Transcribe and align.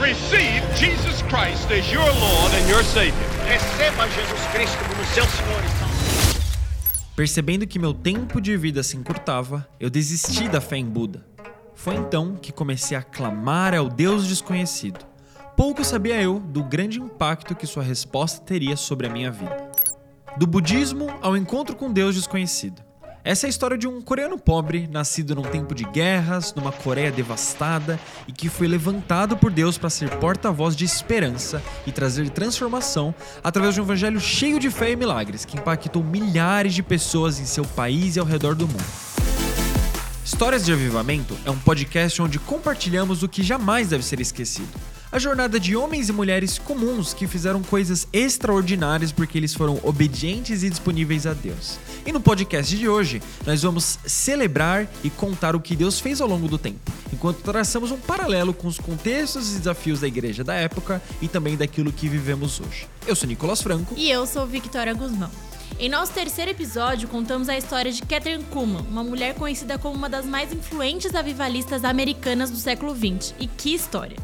receive 0.00 0.62
Jesus 0.76 1.22
Christ 1.22 1.70
as 1.70 1.92
your 1.92 2.04
Lord 2.04 2.54
and 2.54 2.68
your 2.68 2.82
Savior. 2.82 3.14
Receba 3.46 4.08
Jesus 4.08 4.40
Cristo 4.52 4.78
como 4.88 5.04
seu 5.04 5.24
Senhor 5.24 5.64
e 5.64 5.68
Salvador. 5.78 6.40
Percebendo 7.14 7.66
que 7.66 7.78
meu 7.78 7.92
tempo 7.92 8.40
de 8.40 8.56
vida 8.56 8.82
se 8.82 8.96
encurtava, 8.96 9.68
eu 9.78 9.90
desisti 9.90 10.48
da 10.48 10.60
fé 10.60 10.78
em 10.78 10.86
Buda. 10.86 11.26
Foi 11.74 11.94
então 11.94 12.34
que 12.34 12.50
comecei 12.50 12.96
a 12.96 13.02
clamar 13.02 13.74
ao 13.74 13.88
Deus 13.88 14.26
desconhecido. 14.26 15.04
Pouco 15.56 15.84
sabia 15.84 16.20
eu 16.20 16.40
do 16.40 16.64
grande 16.64 16.98
impacto 16.98 17.54
que 17.54 17.66
sua 17.66 17.82
resposta 17.82 18.40
teria 18.40 18.76
sobre 18.76 19.06
a 19.06 19.10
minha 19.10 19.30
vida. 19.30 19.70
Do 20.38 20.46
budismo 20.46 21.08
ao 21.20 21.36
encontro 21.36 21.76
com 21.76 21.92
Deus 21.92 22.14
desconhecido. 22.14 22.89
Essa 23.22 23.46
é 23.46 23.48
a 23.48 23.50
história 23.50 23.76
de 23.76 23.86
um 23.86 24.00
coreano 24.00 24.38
pobre, 24.38 24.88
nascido 24.90 25.34
num 25.34 25.42
tempo 25.42 25.74
de 25.74 25.84
guerras, 25.84 26.54
numa 26.54 26.72
Coreia 26.72 27.12
devastada 27.12 28.00
e 28.26 28.32
que 28.32 28.48
foi 28.48 28.66
levantado 28.66 29.36
por 29.36 29.50
Deus 29.50 29.76
para 29.76 29.90
ser 29.90 30.08
porta-voz 30.16 30.74
de 30.74 30.86
esperança 30.86 31.62
e 31.86 31.92
trazer 31.92 32.30
transformação 32.30 33.14
através 33.44 33.74
de 33.74 33.80
um 33.80 33.84
evangelho 33.84 34.18
cheio 34.18 34.58
de 34.58 34.70
fé 34.70 34.92
e 34.92 34.96
milagres 34.96 35.44
que 35.44 35.58
impactou 35.58 36.02
milhares 36.02 36.72
de 36.72 36.82
pessoas 36.82 37.38
em 37.38 37.44
seu 37.44 37.64
país 37.64 38.16
e 38.16 38.20
ao 38.20 38.24
redor 38.24 38.54
do 38.54 38.66
mundo. 38.66 38.84
Histórias 40.24 40.64
de 40.64 40.72
Avivamento 40.72 41.36
é 41.44 41.50
um 41.50 41.58
podcast 41.58 42.22
onde 42.22 42.38
compartilhamos 42.38 43.22
o 43.22 43.28
que 43.28 43.42
jamais 43.42 43.88
deve 43.88 44.02
ser 44.02 44.20
esquecido 44.20 44.72
a 45.12 45.18
jornada 45.18 45.58
de 45.58 45.74
homens 45.74 46.08
e 46.08 46.12
mulheres 46.12 46.58
comuns 46.58 47.12
que 47.12 47.26
fizeram 47.26 47.62
coisas 47.62 48.06
extraordinárias 48.12 49.10
porque 49.10 49.36
eles 49.36 49.54
foram 49.54 49.80
obedientes 49.82 50.62
e 50.62 50.70
disponíveis 50.70 51.26
a 51.26 51.34
Deus. 51.34 51.78
E 52.06 52.12
no 52.12 52.20
podcast 52.20 52.76
de 52.76 52.88
hoje, 52.88 53.20
nós 53.44 53.62
vamos 53.62 53.98
celebrar 54.06 54.86
e 55.02 55.10
contar 55.10 55.56
o 55.56 55.60
que 55.60 55.74
Deus 55.74 55.98
fez 55.98 56.20
ao 56.20 56.28
longo 56.28 56.46
do 56.46 56.56
tempo, 56.56 56.92
enquanto 57.12 57.42
traçamos 57.42 57.90
um 57.90 57.98
paralelo 57.98 58.54
com 58.54 58.68
os 58.68 58.78
contextos 58.78 59.54
e 59.54 59.58
desafios 59.58 60.00
da 60.00 60.06
igreja 60.06 60.44
da 60.44 60.54
época 60.54 61.02
e 61.20 61.26
também 61.26 61.56
daquilo 61.56 61.92
que 61.92 62.08
vivemos 62.08 62.60
hoje. 62.60 62.86
Eu 63.06 63.16
sou 63.16 63.28
Nicolas 63.28 63.60
Franco. 63.60 63.94
E 63.96 64.08
eu 64.10 64.26
sou 64.26 64.46
Victoria 64.46 64.94
Guzmão. 64.94 65.30
Em 65.78 65.88
nosso 65.88 66.12
terceiro 66.12 66.50
episódio, 66.50 67.08
contamos 67.08 67.48
a 67.48 67.56
história 67.56 67.90
de 67.90 68.02
Catherine 68.02 68.44
Kuhlman, 68.44 68.84
uma 68.90 69.02
mulher 69.02 69.34
conhecida 69.34 69.78
como 69.78 69.96
uma 69.96 70.10
das 70.10 70.26
mais 70.26 70.52
influentes 70.52 71.14
avivalistas 71.14 71.84
americanas 71.84 72.50
do 72.50 72.58
século 72.58 72.94
XX. 72.94 73.34
E 73.40 73.46
que 73.46 73.74
história! 73.74 74.16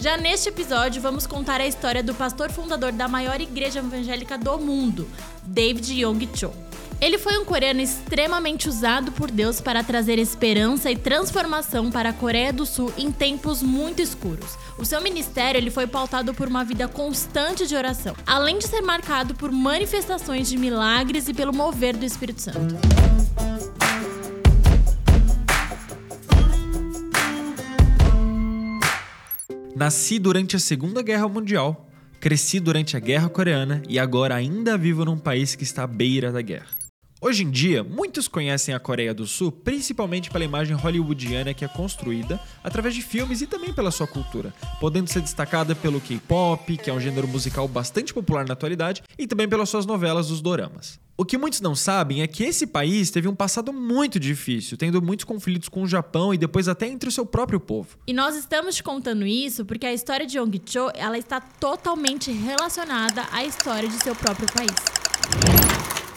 Já 0.00 0.16
neste 0.16 0.48
episódio, 0.48 1.00
vamos 1.00 1.26
contar 1.26 1.60
a 1.60 1.66
história 1.66 2.02
do 2.02 2.14
pastor 2.14 2.50
fundador 2.50 2.92
da 2.92 3.08
maior 3.08 3.40
igreja 3.40 3.78
evangélica 3.78 4.36
do 4.36 4.58
mundo, 4.58 5.08
David 5.44 5.92
Yong 6.02 6.28
Cho. 6.34 6.52
Ele 7.00 7.18
foi 7.18 7.36
um 7.38 7.44
coreano 7.44 7.80
extremamente 7.80 8.68
usado 8.68 9.12
por 9.12 9.30
Deus 9.30 9.60
para 9.60 9.82
trazer 9.82 10.18
esperança 10.18 10.90
e 10.90 10.96
transformação 10.96 11.90
para 11.90 12.10
a 12.10 12.12
Coreia 12.12 12.52
do 12.52 12.64
Sul 12.64 12.92
em 12.96 13.10
tempos 13.10 13.62
muito 13.62 14.00
escuros. 14.00 14.56
O 14.78 14.84
seu 14.84 15.00
ministério 15.00 15.58
ele 15.58 15.70
foi 15.70 15.86
pautado 15.86 16.32
por 16.32 16.48
uma 16.48 16.64
vida 16.64 16.88
constante 16.88 17.66
de 17.66 17.76
oração, 17.76 18.14
além 18.26 18.58
de 18.58 18.66
ser 18.66 18.80
marcado 18.80 19.34
por 19.34 19.50
manifestações 19.50 20.48
de 20.48 20.56
milagres 20.56 21.28
e 21.28 21.34
pelo 21.34 21.52
mover 21.52 21.96
do 21.96 22.04
Espírito 22.04 22.40
Santo. 22.40 22.74
Nasci 29.76 30.20
durante 30.20 30.54
a 30.54 30.60
Segunda 30.60 31.02
Guerra 31.02 31.26
Mundial, 31.26 31.88
cresci 32.20 32.60
durante 32.60 32.96
a 32.96 33.00
Guerra 33.00 33.28
Coreana 33.28 33.82
e 33.88 33.98
agora 33.98 34.36
ainda 34.36 34.78
vivo 34.78 35.04
num 35.04 35.18
país 35.18 35.56
que 35.56 35.64
está 35.64 35.82
à 35.82 35.86
beira 35.86 36.30
da 36.30 36.40
guerra. 36.40 36.68
Hoje 37.20 37.42
em 37.42 37.50
dia, 37.50 37.82
muitos 37.82 38.28
conhecem 38.28 38.72
a 38.72 38.78
Coreia 38.78 39.12
do 39.12 39.26
Sul 39.26 39.50
principalmente 39.50 40.30
pela 40.30 40.44
imagem 40.44 40.76
hollywoodiana 40.76 41.52
que 41.52 41.64
é 41.64 41.68
construída 41.68 42.38
através 42.62 42.94
de 42.94 43.02
filmes 43.02 43.40
e 43.40 43.48
também 43.48 43.72
pela 43.72 43.90
sua 43.90 44.06
cultura, 44.06 44.54
podendo 44.78 45.10
ser 45.10 45.22
destacada 45.22 45.74
pelo 45.74 46.00
K-pop, 46.00 46.76
que 46.76 46.88
é 46.88 46.92
um 46.92 47.00
gênero 47.00 47.26
musical 47.26 47.66
bastante 47.66 48.14
popular 48.14 48.46
na 48.46 48.52
atualidade, 48.52 49.02
e 49.18 49.26
também 49.26 49.48
pelas 49.48 49.70
suas 49.70 49.86
novelas 49.86 50.28
dos 50.28 50.40
doramas. 50.40 51.00
O 51.16 51.24
que 51.24 51.38
muitos 51.38 51.60
não 51.60 51.76
sabem 51.76 52.22
é 52.22 52.26
que 52.26 52.42
esse 52.42 52.66
país 52.66 53.08
teve 53.08 53.28
um 53.28 53.36
passado 53.36 53.72
muito 53.72 54.18
difícil, 54.18 54.76
tendo 54.76 55.00
muitos 55.00 55.24
conflitos 55.24 55.68
com 55.68 55.82
o 55.82 55.86
Japão 55.86 56.34
e 56.34 56.38
depois 56.38 56.66
até 56.66 56.88
entre 56.88 57.08
o 57.08 57.12
seu 57.12 57.24
próprio 57.24 57.60
povo. 57.60 57.96
E 58.04 58.12
nós 58.12 58.34
estamos 58.34 58.74
te 58.74 58.82
contando 58.82 59.24
isso 59.24 59.64
porque 59.64 59.86
a 59.86 59.94
história 59.94 60.26
de 60.26 60.38
Yonggi-cho, 60.38 60.90
ela 60.92 61.16
está 61.16 61.40
totalmente 61.40 62.32
relacionada 62.32 63.28
à 63.30 63.44
história 63.44 63.88
de 63.88 63.94
seu 64.02 64.16
próprio 64.16 64.48
país. 64.52 64.74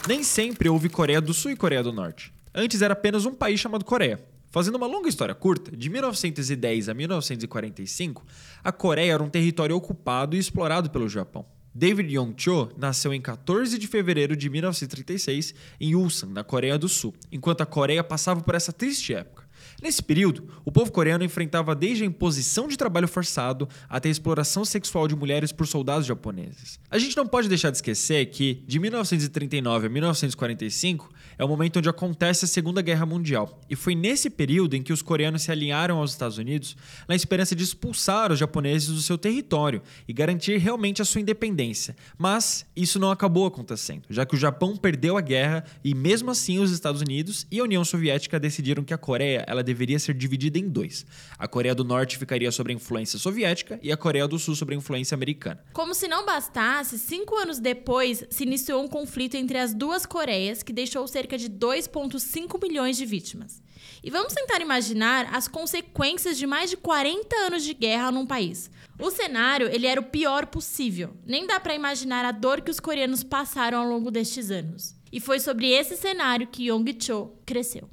Nem 0.08 0.24
sempre 0.24 0.68
houve 0.68 0.88
Coreia 0.88 1.20
do 1.20 1.32
Sul 1.32 1.52
e 1.52 1.56
Coreia 1.56 1.82
do 1.84 1.92
Norte. 1.92 2.32
Antes 2.52 2.82
era 2.82 2.94
apenas 2.94 3.24
um 3.24 3.32
país 3.32 3.60
chamado 3.60 3.84
Coreia. 3.84 4.20
Fazendo 4.50 4.74
uma 4.74 4.86
longa 4.88 5.08
história 5.08 5.34
curta, 5.34 5.76
de 5.76 5.88
1910 5.88 6.88
a 6.88 6.94
1945, 6.94 8.26
a 8.64 8.72
Coreia 8.72 9.12
era 9.12 9.22
um 9.22 9.30
território 9.30 9.76
ocupado 9.76 10.34
e 10.34 10.40
explorado 10.40 10.90
pelo 10.90 11.08
Japão. 11.08 11.46
David 11.78 12.12
Yong-cho 12.12 12.72
nasceu 12.76 13.14
em 13.14 13.20
14 13.20 13.78
de 13.78 13.86
fevereiro 13.86 14.36
de 14.36 14.50
1936 14.50 15.54
em 15.80 15.94
Ulsan, 15.94 16.26
na 16.26 16.42
Coreia 16.42 16.76
do 16.76 16.88
Sul, 16.88 17.14
enquanto 17.30 17.60
a 17.60 17.66
Coreia 17.66 18.02
passava 18.02 18.40
por 18.40 18.56
essa 18.56 18.72
triste 18.72 19.14
época. 19.14 19.47
Nesse 19.82 20.02
período, 20.02 20.48
o 20.64 20.72
povo 20.72 20.90
coreano 20.90 21.24
enfrentava 21.24 21.74
desde 21.74 22.04
a 22.04 22.06
imposição 22.06 22.68
de 22.68 22.76
trabalho 22.76 23.08
forçado 23.08 23.68
até 23.88 24.08
a 24.08 24.12
exploração 24.12 24.64
sexual 24.64 25.06
de 25.06 25.14
mulheres 25.14 25.52
por 25.52 25.66
soldados 25.66 26.06
japoneses. 26.06 26.78
A 26.90 26.98
gente 26.98 27.16
não 27.16 27.26
pode 27.26 27.48
deixar 27.48 27.70
de 27.70 27.76
esquecer 27.76 28.26
que, 28.26 28.62
de 28.66 28.78
1939 28.78 29.86
a 29.86 29.90
1945, 29.90 31.12
é 31.38 31.44
o 31.44 31.48
momento 31.48 31.78
onde 31.78 31.88
acontece 31.88 32.44
a 32.44 32.48
Segunda 32.48 32.82
Guerra 32.82 33.06
Mundial, 33.06 33.60
e 33.70 33.76
foi 33.76 33.94
nesse 33.94 34.28
período 34.28 34.74
em 34.74 34.82
que 34.82 34.92
os 34.92 35.02
coreanos 35.02 35.42
se 35.42 35.52
alinharam 35.52 35.98
aos 35.98 36.10
Estados 36.10 36.38
Unidos 36.38 36.76
na 37.06 37.14
esperança 37.14 37.54
de 37.54 37.62
expulsar 37.62 38.32
os 38.32 38.38
japoneses 38.38 38.88
do 38.88 39.00
seu 39.00 39.16
território 39.16 39.82
e 40.06 40.12
garantir 40.12 40.56
realmente 40.58 41.00
a 41.00 41.04
sua 41.04 41.20
independência. 41.20 41.96
Mas 42.16 42.66
isso 42.74 42.98
não 42.98 43.10
acabou 43.10 43.46
acontecendo, 43.46 44.02
já 44.10 44.26
que 44.26 44.34
o 44.34 44.38
Japão 44.38 44.76
perdeu 44.76 45.16
a 45.16 45.20
guerra 45.20 45.64
e 45.84 45.94
mesmo 45.94 46.30
assim 46.30 46.58
os 46.58 46.70
Estados 46.70 47.00
Unidos 47.00 47.46
e 47.50 47.60
a 47.60 47.64
União 47.64 47.84
Soviética 47.84 48.40
decidiram 48.40 48.82
que 48.82 48.94
a 48.94 48.98
Coreia 48.98 49.44
ela 49.58 49.64
deveria 49.64 49.98
ser 49.98 50.14
dividida 50.14 50.58
em 50.58 50.68
dois. 50.68 51.04
A 51.38 51.48
Coreia 51.48 51.74
do 51.74 51.84
Norte 51.84 52.16
ficaria 52.16 52.50
sob 52.50 52.72
a 52.72 52.74
influência 52.74 53.18
soviética 53.18 53.78
e 53.82 53.90
a 53.90 53.96
Coreia 53.96 54.28
do 54.28 54.38
Sul 54.38 54.54
sob 54.54 54.72
a 54.72 54.76
influência 54.76 55.14
americana. 55.14 55.62
Como 55.72 55.94
se 55.94 56.06
não 56.06 56.24
bastasse, 56.24 56.98
cinco 56.98 57.34
anos 57.36 57.58
depois 57.58 58.24
se 58.30 58.44
iniciou 58.44 58.82
um 58.82 58.88
conflito 58.88 59.36
entre 59.36 59.58
as 59.58 59.74
duas 59.74 60.06
Coreias 60.06 60.62
que 60.62 60.72
deixou 60.72 61.06
cerca 61.08 61.36
de 61.36 61.50
2,5 61.50 62.62
milhões 62.62 62.96
de 62.96 63.04
vítimas. 63.04 63.62
E 64.02 64.10
vamos 64.10 64.32
tentar 64.32 64.60
imaginar 64.60 65.34
as 65.34 65.48
consequências 65.48 66.38
de 66.38 66.46
mais 66.46 66.70
de 66.70 66.76
40 66.76 67.34
anos 67.36 67.64
de 67.64 67.74
guerra 67.74 68.12
num 68.12 68.26
país. 68.26 68.70
O 68.98 69.10
cenário 69.10 69.68
ele 69.68 69.86
era 69.86 70.00
o 70.00 70.04
pior 70.04 70.46
possível. 70.46 71.16
Nem 71.26 71.46
dá 71.46 71.58
para 71.58 71.74
imaginar 71.74 72.24
a 72.24 72.32
dor 72.32 72.60
que 72.60 72.70
os 72.70 72.80
coreanos 72.80 73.22
passaram 73.22 73.78
ao 73.78 73.88
longo 73.88 74.10
destes 74.10 74.50
anos. 74.50 74.96
E 75.12 75.20
foi 75.20 75.40
sobre 75.40 75.70
esse 75.70 75.96
cenário 75.96 76.46
que 76.46 76.68
Yong-cho 76.68 77.32
cresceu. 77.46 77.88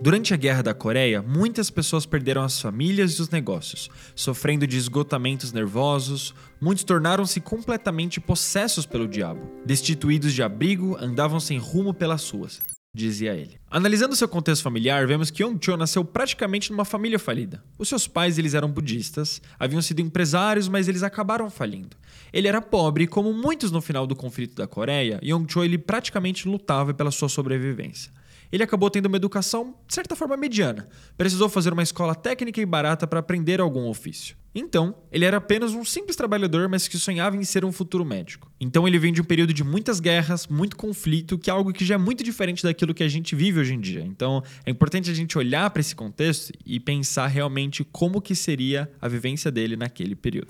Durante 0.00 0.32
a 0.32 0.36
Guerra 0.36 0.62
da 0.62 0.72
Coreia, 0.72 1.20
muitas 1.20 1.70
pessoas 1.70 2.06
perderam 2.06 2.44
as 2.44 2.60
famílias 2.60 3.14
e 3.14 3.22
os 3.22 3.30
negócios, 3.30 3.90
sofrendo 4.14 4.64
de 4.64 4.76
esgotamentos 4.76 5.52
nervosos, 5.52 6.32
muitos 6.60 6.84
tornaram-se 6.84 7.40
completamente 7.40 8.20
possessos 8.20 8.86
pelo 8.86 9.08
diabo. 9.08 9.50
Destituídos 9.66 10.32
de 10.32 10.40
abrigo, 10.40 10.96
andavam 11.00 11.40
sem 11.40 11.58
rumo 11.58 11.92
pelas 11.92 12.30
ruas, 12.30 12.60
dizia 12.94 13.34
ele. 13.34 13.58
Analisando 13.68 14.14
seu 14.14 14.28
contexto 14.28 14.62
familiar, 14.62 15.04
vemos 15.04 15.32
que 15.32 15.42
Yong-cho 15.42 15.76
nasceu 15.76 16.04
praticamente 16.04 16.70
numa 16.70 16.84
família 16.84 17.18
falida. 17.18 17.60
Os 17.76 17.88
seus 17.88 18.06
pais 18.06 18.38
eles 18.38 18.54
eram 18.54 18.70
budistas, 18.70 19.42
haviam 19.58 19.82
sido 19.82 20.00
empresários, 20.00 20.68
mas 20.68 20.86
eles 20.86 21.02
acabaram 21.02 21.50
falindo. 21.50 21.96
Ele 22.32 22.46
era 22.46 22.62
pobre 22.62 23.08
como 23.08 23.32
muitos 23.32 23.72
no 23.72 23.80
final 23.80 24.06
do 24.06 24.14
conflito 24.14 24.54
da 24.54 24.68
Coreia, 24.68 25.18
Yong-cho 25.24 25.64
ele 25.64 25.76
praticamente 25.76 26.48
lutava 26.48 26.94
pela 26.94 27.10
sua 27.10 27.28
sobrevivência 27.28 28.12
ele 28.50 28.62
acabou 28.62 28.90
tendo 28.90 29.06
uma 29.06 29.16
educação, 29.16 29.74
de 29.86 29.94
certa 29.94 30.16
forma, 30.16 30.36
mediana. 30.36 30.88
Precisou 31.16 31.48
fazer 31.48 31.72
uma 31.72 31.82
escola 31.82 32.14
técnica 32.14 32.60
e 32.60 32.66
barata 32.66 33.06
para 33.06 33.20
aprender 33.20 33.60
algum 33.60 33.88
ofício. 33.88 34.36
Então, 34.54 34.94
ele 35.12 35.24
era 35.24 35.36
apenas 35.36 35.72
um 35.72 35.84
simples 35.84 36.16
trabalhador, 36.16 36.68
mas 36.68 36.88
que 36.88 36.98
sonhava 36.98 37.36
em 37.36 37.44
ser 37.44 37.64
um 37.64 37.70
futuro 37.70 38.04
médico. 38.04 38.50
Então, 38.60 38.88
ele 38.88 38.98
vem 38.98 39.12
de 39.12 39.20
um 39.20 39.24
período 39.24 39.52
de 39.52 39.62
muitas 39.62 40.00
guerras, 40.00 40.46
muito 40.46 40.76
conflito, 40.76 41.38
que 41.38 41.50
é 41.50 41.52
algo 41.52 41.72
que 41.72 41.84
já 41.84 41.94
é 41.94 41.98
muito 41.98 42.24
diferente 42.24 42.62
daquilo 42.62 42.94
que 42.94 43.04
a 43.04 43.08
gente 43.08 43.36
vive 43.36 43.60
hoje 43.60 43.74
em 43.74 43.80
dia. 43.80 44.02
Então, 44.02 44.42
é 44.64 44.70
importante 44.70 45.10
a 45.10 45.14
gente 45.14 45.36
olhar 45.38 45.68
para 45.70 45.80
esse 45.80 45.94
contexto 45.94 46.52
e 46.64 46.80
pensar 46.80 47.26
realmente 47.26 47.84
como 47.84 48.20
que 48.20 48.34
seria 48.34 48.90
a 49.00 49.06
vivência 49.06 49.50
dele 49.50 49.76
naquele 49.76 50.16
período. 50.16 50.48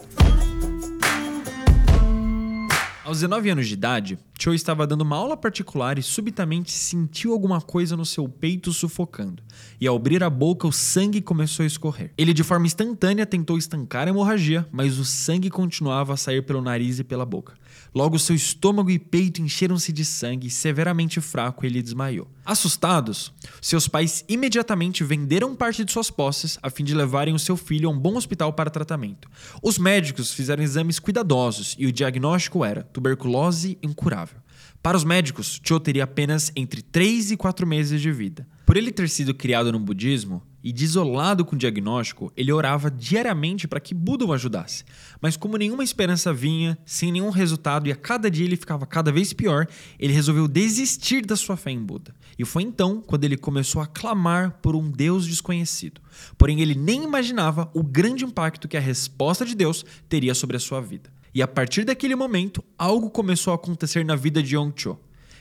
Aos 3.08 3.20
19 3.20 3.48
anos 3.48 3.66
de 3.66 3.72
idade, 3.72 4.18
Cho 4.38 4.52
estava 4.52 4.86
dando 4.86 5.00
uma 5.00 5.16
aula 5.16 5.34
particular 5.34 5.98
e 5.98 6.02
subitamente 6.02 6.70
sentiu 6.70 7.32
alguma 7.32 7.58
coisa 7.58 7.96
no 7.96 8.04
seu 8.04 8.28
peito 8.28 8.70
sufocando. 8.70 9.42
E 9.80 9.86
ao 9.86 9.96
abrir 9.96 10.22
a 10.22 10.28
boca, 10.28 10.66
o 10.66 10.72
sangue 10.72 11.22
começou 11.22 11.64
a 11.64 11.66
escorrer. 11.66 12.12
Ele, 12.18 12.34
de 12.34 12.44
forma 12.44 12.66
instantânea, 12.66 13.24
tentou 13.24 13.56
estancar 13.56 14.06
a 14.06 14.10
hemorragia, 14.10 14.68
mas 14.70 14.98
o 14.98 15.06
sangue 15.06 15.48
continuava 15.48 16.12
a 16.12 16.16
sair 16.18 16.42
pelo 16.42 16.60
nariz 16.60 16.98
e 16.98 17.04
pela 17.04 17.24
boca. 17.24 17.54
Logo, 17.98 18.16
seu 18.16 18.36
estômago 18.36 18.92
e 18.92 18.96
peito 18.96 19.42
encheram-se 19.42 19.92
de 19.92 20.04
sangue, 20.04 20.48
severamente 20.50 21.20
fraco, 21.20 21.66
ele 21.66 21.82
desmaiou. 21.82 22.28
Assustados, 22.46 23.32
seus 23.60 23.88
pais 23.88 24.24
imediatamente 24.28 25.02
venderam 25.02 25.56
parte 25.56 25.84
de 25.84 25.90
suas 25.90 26.08
posses 26.08 26.60
a 26.62 26.70
fim 26.70 26.84
de 26.84 26.94
levarem 26.94 27.34
o 27.34 27.40
seu 27.40 27.56
filho 27.56 27.88
a 27.88 27.92
um 27.92 27.98
bom 27.98 28.14
hospital 28.14 28.52
para 28.52 28.70
tratamento. 28.70 29.28
Os 29.60 29.78
médicos 29.78 30.32
fizeram 30.32 30.62
exames 30.62 31.00
cuidadosos 31.00 31.74
e 31.76 31.86
o 31.86 31.92
diagnóstico 31.92 32.64
era 32.64 32.84
tuberculose 32.84 33.76
incurável. 33.82 34.38
Para 34.80 34.96
os 34.96 35.02
médicos, 35.02 35.60
Cho 35.60 35.80
teria 35.80 36.04
apenas 36.04 36.52
entre 36.54 36.82
3 36.82 37.32
e 37.32 37.36
4 37.36 37.66
meses 37.66 38.00
de 38.00 38.12
vida. 38.12 38.46
Por 38.64 38.76
ele 38.76 38.92
ter 38.92 39.08
sido 39.08 39.34
criado 39.34 39.72
no 39.72 39.80
budismo 39.80 40.40
e 40.62 40.72
desolado 40.72 41.44
com 41.44 41.54
o 41.54 41.58
diagnóstico, 41.58 42.32
ele 42.36 42.52
orava 42.52 42.90
diariamente 42.90 43.68
para 43.68 43.80
que 43.80 43.94
Buda 43.94 44.24
o 44.24 44.32
ajudasse. 44.32 44.84
Mas 45.20 45.36
como 45.36 45.56
nenhuma 45.56 45.84
esperança 45.84 46.32
vinha, 46.32 46.76
sem 46.84 47.12
nenhum 47.12 47.30
resultado 47.30 47.86
e 47.86 47.92
a 47.92 47.96
cada 47.96 48.30
dia 48.30 48.44
ele 48.44 48.56
ficava 48.56 48.86
cada 48.86 49.12
vez 49.12 49.32
pior, 49.32 49.66
ele 49.98 50.12
resolveu 50.12 50.48
desistir 50.48 51.24
da 51.24 51.36
sua 51.36 51.56
fé 51.56 51.70
em 51.70 51.82
Buda. 51.82 52.14
E 52.38 52.44
foi 52.44 52.62
então 52.62 53.00
quando 53.00 53.24
ele 53.24 53.36
começou 53.36 53.80
a 53.80 53.86
clamar 53.86 54.58
por 54.62 54.74
um 54.74 54.90
Deus 54.90 55.26
desconhecido. 55.26 56.00
Porém, 56.36 56.60
ele 56.60 56.74
nem 56.74 57.04
imaginava 57.04 57.70
o 57.74 57.82
grande 57.82 58.24
impacto 58.24 58.68
que 58.68 58.76
a 58.76 58.80
resposta 58.80 59.44
de 59.44 59.54
Deus 59.54 59.84
teria 60.08 60.34
sobre 60.34 60.56
a 60.56 60.60
sua 60.60 60.80
vida. 60.80 61.10
E 61.34 61.42
a 61.42 61.46
partir 61.46 61.84
daquele 61.84 62.16
momento, 62.16 62.64
algo 62.76 63.10
começou 63.10 63.52
a 63.52 63.56
acontecer 63.56 64.04
na 64.04 64.16
vida 64.16 64.42
de 64.42 64.56
Yongcho. 64.56 64.98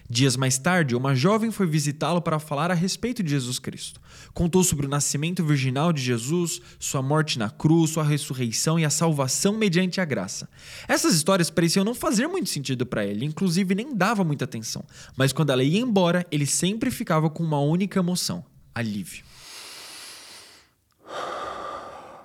Dias 0.09 0.37
mais 0.37 0.57
tarde, 0.57 0.95
uma 0.95 1.13
jovem 1.13 1.51
foi 1.51 1.67
visitá-lo 1.67 2.21
para 2.21 2.39
falar 2.39 2.71
a 2.71 2.73
respeito 2.73 3.21
de 3.21 3.31
Jesus 3.31 3.59
Cristo. 3.59 3.99
Contou 4.33 4.63
sobre 4.63 4.85
o 4.85 4.89
nascimento 4.89 5.43
virginal 5.43 5.91
de 5.91 6.01
Jesus, 6.01 6.61
sua 6.79 7.01
morte 7.01 7.37
na 7.37 7.49
cruz, 7.49 7.91
sua 7.91 8.05
ressurreição 8.05 8.79
e 8.79 8.85
a 8.85 8.89
salvação 8.89 9.57
mediante 9.57 9.99
a 9.99 10.05
graça. 10.05 10.47
Essas 10.87 11.13
histórias 11.13 11.49
pareciam 11.49 11.83
não 11.83 11.93
fazer 11.93 12.25
muito 12.27 12.47
sentido 12.49 12.85
para 12.85 13.05
ele, 13.05 13.25
inclusive 13.25 13.75
nem 13.75 13.93
dava 13.93 14.23
muita 14.23 14.45
atenção. 14.45 14.85
Mas 15.17 15.33
quando 15.33 15.49
ela 15.49 15.63
ia 15.63 15.79
embora, 15.79 16.25
ele 16.31 16.45
sempre 16.45 16.89
ficava 16.89 17.29
com 17.29 17.43
uma 17.43 17.59
única 17.59 17.99
emoção: 17.99 18.45
alívio. 18.73 19.25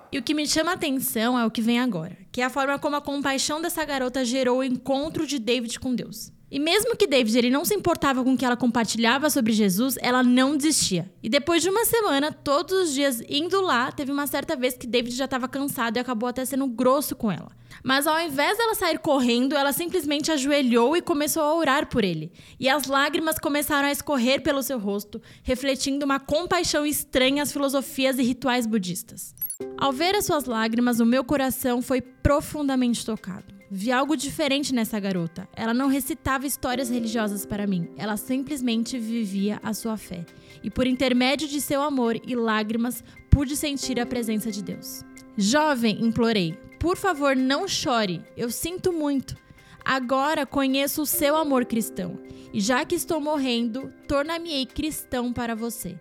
E 0.09 0.17
o 0.17 0.23
que 0.23 0.33
me 0.33 0.47
chama 0.47 0.71
a 0.71 0.75
atenção 0.75 1.37
é 1.37 1.45
o 1.45 1.51
que 1.51 1.61
vem 1.61 1.79
agora, 1.79 2.15
que 2.31 2.39
é 2.39 2.45
a 2.45 2.49
forma 2.49 2.79
como 2.79 2.95
a 2.95 3.01
compaixão 3.01 3.61
dessa 3.61 3.83
garota 3.83 4.23
gerou 4.23 4.59
o 4.59 4.63
encontro 4.63 5.27
de 5.27 5.37
David 5.37 5.79
com 5.79 5.93
Deus. 5.93 6.32
E 6.53 6.59
mesmo 6.59 6.95
que 6.95 7.07
David 7.07 7.35
ele 7.35 7.49
não 7.49 7.65
se 7.65 7.73
importava 7.73 8.23
com 8.23 8.33
o 8.33 8.37
que 8.37 8.45
ela 8.45 8.55
compartilhava 8.55 9.27
sobre 9.27 9.51
Jesus, 9.53 9.97
ela 9.99 10.21
não 10.21 10.55
desistia. 10.55 11.11
E 11.23 11.27
depois 11.27 11.63
de 11.63 11.69
uma 11.69 11.83
semana, 11.83 12.31
todos 12.31 12.73
os 12.73 12.93
dias 12.93 13.23
indo 13.27 13.59
lá, 13.59 13.91
teve 13.91 14.11
uma 14.11 14.27
certa 14.27 14.55
vez 14.55 14.77
que 14.77 14.85
David 14.85 15.15
já 15.15 15.25
estava 15.25 15.47
cansado 15.47 15.97
e 15.97 15.99
acabou 15.99 16.29
até 16.29 16.45
sendo 16.45 16.67
grosso 16.67 17.15
com 17.15 17.31
ela. 17.31 17.51
Mas 17.83 18.05
ao 18.05 18.21
invés 18.21 18.55
dela 18.55 18.75
sair 18.75 18.99
correndo, 18.99 19.55
ela 19.55 19.73
simplesmente 19.73 20.31
ajoelhou 20.31 20.95
e 20.95 21.01
começou 21.01 21.41
a 21.41 21.55
orar 21.55 21.89
por 21.89 22.03
ele. 22.03 22.31
E 22.59 22.69
as 22.69 22.85
lágrimas 22.85 23.39
começaram 23.39 23.87
a 23.87 23.91
escorrer 23.91 24.43
pelo 24.43 24.61
seu 24.61 24.77
rosto, 24.77 25.19
refletindo 25.41 26.05
uma 26.05 26.19
compaixão 26.19 26.85
estranha 26.85 27.41
às 27.41 27.51
filosofias 27.51 28.19
e 28.19 28.21
rituais 28.21 28.67
budistas. 28.67 29.33
Ao 29.75 29.91
ver 29.91 30.13
as 30.13 30.25
suas 30.25 30.45
lágrimas, 30.45 30.99
o 30.99 31.05
meu 31.05 31.23
coração 31.23 31.81
foi 31.81 31.99
profundamente 31.99 33.03
tocado. 33.03 33.52
Vi 33.75 33.91
algo 33.91 34.15
diferente 34.15 34.71
nessa 34.71 34.99
garota. 34.99 35.49
Ela 35.55 35.73
não 35.73 35.87
recitava 35.87 36.45
histórias 36.45 36.91
religiosas 36.91 37.43
para 37.43 37.65
mim, 37.65 37.89
ela 37.97 38.15
simplesmente 38.17 38.99
vivia 38.99 39.59
a 39.63 39.73
sua 39.73 39.97
fé. 39.97 40.27
E 40.61 40.69
por 40.69 40.85
intermédio 40.85 41.47
de 41.47 41.59
seu 41.59 41.81
amor 41.81 42.21
e 42.23 42.35
lágrimas, 42.35 43.03
pude 43.31 43.57
sentir 43.57 43.99
a 43.99 44.05
presença 44.05 44.51
de 44.51 44.61
Deus. 44.61 45.03
Jovem, 45.35 46.05
implorei, 46.05 46.55
por 46.79 46.95
favor, 46.95 47.35
não 47.35 47.67
chore. 47.67 48.21
Eu 48.37 48.51
sinto 48.51 48.93
muito. 48.93 49.35
Agora 49.83 50.45
conheço 50.45 51.01
o 51.01 51.07
seu 51.07 51.35
amor 51.35 51.65
cristão, 51.65 52.19
e 52.53 52.61
já 52.61 52.85
que 52.85 52.93
estou 52.93 53.19
morrendo, 53.19 53.91
tornar-me-ei 54.07 54.67
cristão 54.67 55.33
para 55.33 55.55
você. 55.55 55.99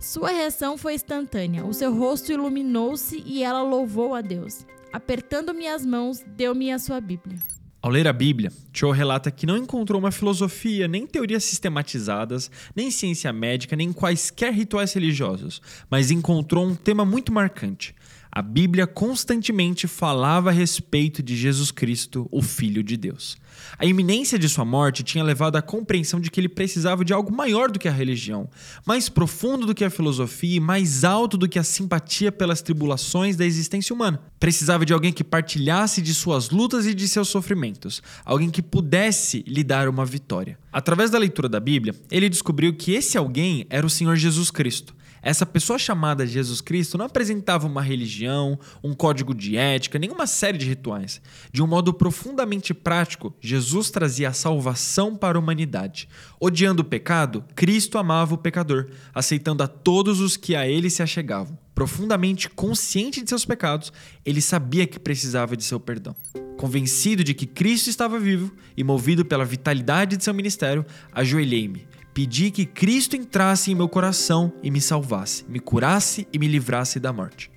Sua 0.00 0.30
reação 0.30 0.76
foi 0.76 0.94
instantânea. 0.94 1.64
O 1.64 1.72
seu 1.72 1.94
rosto 1.94 2.32
iluminou-se 2.32 3.22
e 3.24 3.44
ela 3.44 3.62
louvou 3.62 4.12
a 4.12 4.20
Deus. 4.20 4.66
Apertando 4.92 5.52
minhas 5.52 5.84
mãos, 5.84 6.24
deu-me 6.36 6.70
a 6.72 6.78
sua 6.78 7.00
Bíblia. 7.00 7.38
Ao 7.82 7.90
ler 7.90 8.08
a 8.08 8.12
Bíblia, 8.12 8.50
Cho 8.72 8.90
relata 8.90 9.30
que 9.30 9.46
não 9.46 9.56
encontrou 9.56 10.00
uma 10.00 10.10
filosofia, 10.10 10.88
nem 10.88 11.06
teorias 11.06 11.44
sistematizadas, 11.44 12.50
nem 12.74 12.90
ciência 12.90 13.32
médica, 13.32 13.76
nem 13.76 13.92
quaisquer 13.92 14.52
rituais 14.52 14.92
religiosos, 14.92 15.62
mas 15.88 16.10
encontrou 16.10 16.66
um 16.66 16.74
tema 16.74 17.04
muito 17.04 17.32
marcante: 17.32 17.94
a 18.36 18.42
Bíblia 18.42 18.86
constantemente 18.86 19.88
falava 19.88 20.50
a 20.50 20.52
respeito 20.52 21.22
de 21.22 21.34
Jesus 21.34 21.70
Cristo, 21.70 22.28
o 22.30 22.42
Filho 22.42 22.82
de 22.82 22.94
Deus. 22.94 23.38
A 23.78 23.86
iminência 23.86 24.38
de 24.38 24.46
sua 24.46 24.62
morte 24.62 25.02
tinha 25.02 25.24
levado 25.24 25.56
à 25.56 25.62
compreensão 25.62 26.20
de 26.20 26.30
que 26.30 26.38
ele 26.38 26.48
precisava 26.50 27.02
de 27.02 27.14
algo 27.14 27.34
maior 27.34 27.70
do 27.70 27.78
que 27.78 27.88
a 27.88 27.90
religião, 27.90 28.46
mais 28.84 29.08
profundo 29.08 29.64
do 29.64 29.74
que 29.74 29.82
a 29.82 29.88
filosofia 29.88 30.58
e 30.58 30.60
mais 30.60 31.02
alto 31.02 31.38
do 31.38 31.48
que 31.48 31.58
a 31.58 31.64
simpatia 31.64 32.30
pelas 32.30 32.60
tribulações 32.60 33.36
da 33.36 33.46
existência 33.46 33.94
humana. 33.94 34.20
Precisava 34.38 34.84
de 34.84 34.92
alguém 34.92 35.14
que 35.14 35.24
partilhasse 35.24 36.02
de 36.02 36.14
suas 36.14 36.50
lutas 36.50 36.84
e 36.84 36.92
de 36.92 37.08
seus 37.08 37.28
sofrimentos, 37.28 38.02
alguém 38.22 38.50
que 38.50 38.60
pudesse 38.60 39.44
lhe 39.46 39.64
dar 39.64 39.88
uma 39.88 40.04
vitória. 40.04 40.58
Através 40.70 41.10
da 41.10 41.16
leitura 41.16 41.48
da 41.48 41.58
Bíblia, 41.58 41.94
ele 42.10 42.28
descobriu 42.28 42.74
que 42.74 42.92
esse 42.92 43.16
alguém 43.16 43.66
era 43.70 43.86
o 43.86 43.90
Senhor 43.90 44.14
Jesus 44.14 44.50
Cristo. 44.50 44.94
Essa 45.26 45.44
pessoa 45.44 45.76
chamada 45.76 46.24
Jesus 46.24 46.60
Cristo 46.60 46.96
não 46.96 47.06
apresentava 47.06 47.66
uma 47.66 47.82
religião, 47.82 48.56
um 48.80 48.94
código 48.94 49.34
de 49.34 49.56
ética, 49.56 49.98
nenhuma 49.98 50.24
série 50.24 50.56
de 50.56 50.68
rituais. 50.68 51.20
De 51.50 51.60
um 51.60 51.66
modo 51.66 51.92
profundamente 51.92 52.72
prático, 52.72 53.34
Jesus 53.40 53.90
trazia 53.90 54.28
a 54.28 54.32
salvação 54.32 55.16
para 55.16 55.36
a 55.36 55.40
humanidade. 55.40 56.08
Odiando 56.38 56.82
o 56.82 56.84
pecado, 56.84 57.44
Cristo 57.56 57.98
amava 57.98 58.36
o 58.36 58.38
pecador, 58.38 58.86
aceitando 59.12 59.64
a 59.64 59.66
todos 59.66 60.20
os 60.20 60.36
que 60.36 60.54
a 60.54 60.64
ele 60.68 60.88
se 60.88 61.02
achegavam. 61.02 61.58
Profundamente 61.74 62.48
consciente 62.48 63.20
de 63.20 63.28
seus 63.28 63.44
pecados, 63.44 63.92
ele 64.24 64.40
sabia 64.40 64.86
que 64.86 65.00
precisava 65.00 65.56
de 65.56 65.64
seu 65.64 65.80
perdão. 65.80 66.14
Convencido 66.56 67.24
de 67.24 67.34
que 67.34 67.46
Cristo 67.46 67.90
estava 67.90 68.20
vivo 68.20 68.52
e 68.76 68.84
movido 68.84 69.24
pela 69.24 69.44
vitalidade 69.44 70.16
de 70.16 70.22
seu 70.22 70.32
ministério, 70.32 70.86
ajoelhei-me 71.12 71.95
Pedi 72.16 72.50
que 72.50 72.64
Cristo 72.64 73.14
entrasse 73.14 73.70
em 73.70 73.74
meu 73.74 73.90
coração 73.90 74.50
e 74.62 74.70
me 74.70 74.80
salvasse, 74.80 75.44
me 75.46 75.60
curasse 75.60 76.26
e 76.32 76.38
me 76.38 76.48
livrasse 76.48 76.98
da 76.98 77.12
morte. 77.12 77.50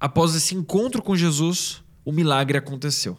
Após 0.00 0.34
esse 0.34 0.52
encontro 0.52 1.00
com 1.00 1.14
Jesus, 1.14 1.80
o 2.04 2.10
milagre 2.10 2.58
aconteceu. 2.58 3.16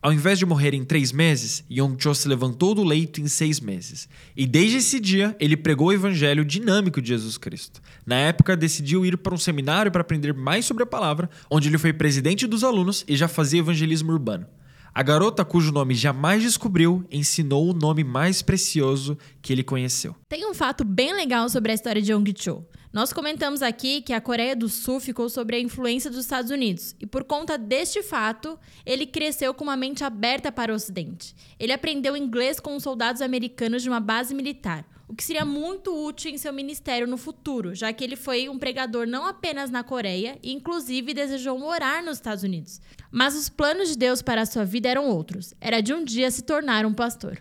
Ao 0.00 0.10
invés 0.10 0.38
de 0.38 0.46
morrer 0.46 0.72
em 0.72 0.82
três 0.82 1.12
meses, 1.12 1.62
Yong 1.70 2.02
Cho 2.02 2.14
se 2.14 2.26
levantou 2.26 2.74
do 2.74 2.82
leito 2.82 3.20
em 3.20 3.28
seis 3.28 3.60
meses. 3.60 4.08
E 4.34 4.46
desde 4.46 4.78
esse 4.78 4.98
dia, 4.98 5.36
ele 5.38 5.58
pregou 5.58 5.88
o 5.88 5.92
evangelho 5.92 6.42
dinâmico 6.42 7.02
de 7.02 7.08
Jesus 7.08 7.36
Cristo. 7.36 7.82
Na 8.06 8.16
época, 8.16 8.56
decidiu 8.56 9.04
ir 9.04 9.18
para 9.18 9.34
um 9.34 9.38
seminário 9.38 9.92
para 9.92 10.00
aprender 10.00 10.32
mais 10.32 10.64
sobre 10.64 10.84
a 10.84 10.86
palavra, 10.86 11.28
onde 11.50 11.68
ele 11.68 11.76
foi 11.76 11.92
presidente 11.92 12.46
dos 12.46 12.64
alunos 12.64 13.04
e 13.06 13.14
já 13.14 13.28
fazia 13.28 13.60
evangelismo 13.60 14.10
urbano. 14.10 14.46
A 14.92 15.04
garota 15.04 15.44
cujo 15.44 15.70
nome 15.70 15.94
jamais 15.94 16.42
descobriu 16.42 17.06
ensinou 17.12 17.70
o 17.70 17.72
nome 17.72 18.02
mais 18.02 18.42
precioso 18.42 19.16
que 19.40 19.52
ele 19.52 19.62
conheceu. 19.62 20.16
Tem 20.28 20.44
um 20.50 20.52
fato 20.52 20.84
bem 20.84 21.14
legal 21.14 21.48
sobre 21.48 21.70
a 21.70 21.74
história 21.74 22.02
de 22.02 22.12
Yong 22.12 22.34
Cho. 22.36 22.64
Nós 22.92 23.12
comentamos 23.12 23.62
aqui 23.62 24.02
que 24.02 24.12
a 24.12 24.20
Coreia 24.20 24.56
do 24.56 24.68
Sul 24.68 24.98
ficou 24.98 25.28
sob 25.28 25.54
a 25.54 25.60
influência 25.60 26.10
dos 26.10 26.18
Estados 26.18 26.50
Unidos, 26.50 26.96
e 26.98 27.06
por 27.06 27.22
conta 27.22 27.56
deste 27.56 28.02
fato, 28.02 28.58
ele 28.84 29.06
cresceu 29.06 29.54
com 29.54 29.62
uma 29.62 29.76
mente 29.76 30.02
aberta 30.02 30.50
para 30.50 30.72
o 30.72 30.74
Ocidente. 30.74 31.36
Ele 31.56 31.72
aprendeu 31.72 32.16
inglês 32.16 32.58
com 32.58 32.74
os 32.74 32.82
soldados 32.82 33.22
americanos 33.22 33.84
de 33.84 33.88
uma 33.88 34.00
base 34.00 34.34
militar, 34.34 34.84
o 35.06 35.14
que 35.14 35.24
seria 35.24 35.44
muito 35.44 35.92
útil 36.06 36.30
em 36.30 36.38
seu 36.38 36.52
ministério 36.52 37.06
no 37.06 37.16
futuro, 37.16 37.74
já 37.74 37.92
que 37.92 38.02
ele 38.04 38.14
foi 38.14 38.48
um 38.48 38.58
pregador 38.58 39.08
não 39.08 39.26
apenas 39.26 39.68
na 39.68 39.82
Coreia 39.82 40.38
e, 40.40 40.52
inclusive, 40.52 41.14
desejou 41.14 41.58
morar 41.58 42.00
nos 42.00 42.18
Estados 42.18 42.44
Unidos. 42.44 42.80
Mas 43.10 43.34
os 43.34 43.48
planos 43.48 43.88
de 43.88 43.96
Deus 43.96 44.22
para 44.22 44.42
a 44.42 44.46
sua 44.46 44.64
vida 44.64 44.88
eram 44.88 45.08
outros. 45.08 45.52
Era 45.60 45.82
de 45.82 45.92
um 45.92 46.04
dia 46.04 46.30
se 46.30 46.42
tornar 46.42 46.86
um 46.86 46.94
pastor. 46.94 47.38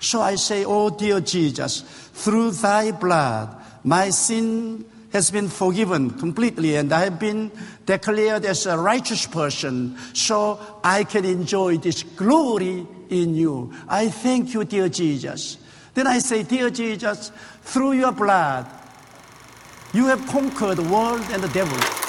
So 0.00 0.20
I 0.20 0.36
say, 0.36 0.64
Oh 0.66 0.90
dear 0.90 1.20
Jesus, 1.20 1.84
through 2.12 2.50
thy 2.50 2.90
blood, 2.90 3.56
my 3.84 4.10
sin 4.10 4.84
has 5.12 5.30
been 5.30 5.48
forgiven 5.48 6.10
completely, 6.10 6.76
and 6.76 6.92
I 6.92 7.04
have 7.04 7.18
been 7.18 7.52
declared 7.86 8.44
as 8.44 8.66
a 8.66 8.76
righteous 8.76 9.26
person, 9.26 9.96
so 10.12 10.58
I 10.82 11.04
can 11.04 11.24
enjoy 11.24 11.76
this 11.78 12.02
glory 12.02 12.86
in 13.10 13.36
you. 13.36 13.72
I 13.88 14.08
thank 14.08 14.54
you, 14.54 14.64
dear 14.64 14.88
Jesus. 14.88 15.58
Then 15.94 16.06
I 16.06 16.18
say, 16.18 16.42
Dear 16.42 16.70
Jesus, 16.70 17.30
through 17.62 17.92
your 17.92 18.12
blood, 18.12 18.66
you 19.92 20.06
have 20.06 20.26
conquered 20.26 20.78
the 20.78 20.88
world 20.88 21.22
and 21.30 21.42
the 21.42 21.48
devil. 21.48 22.01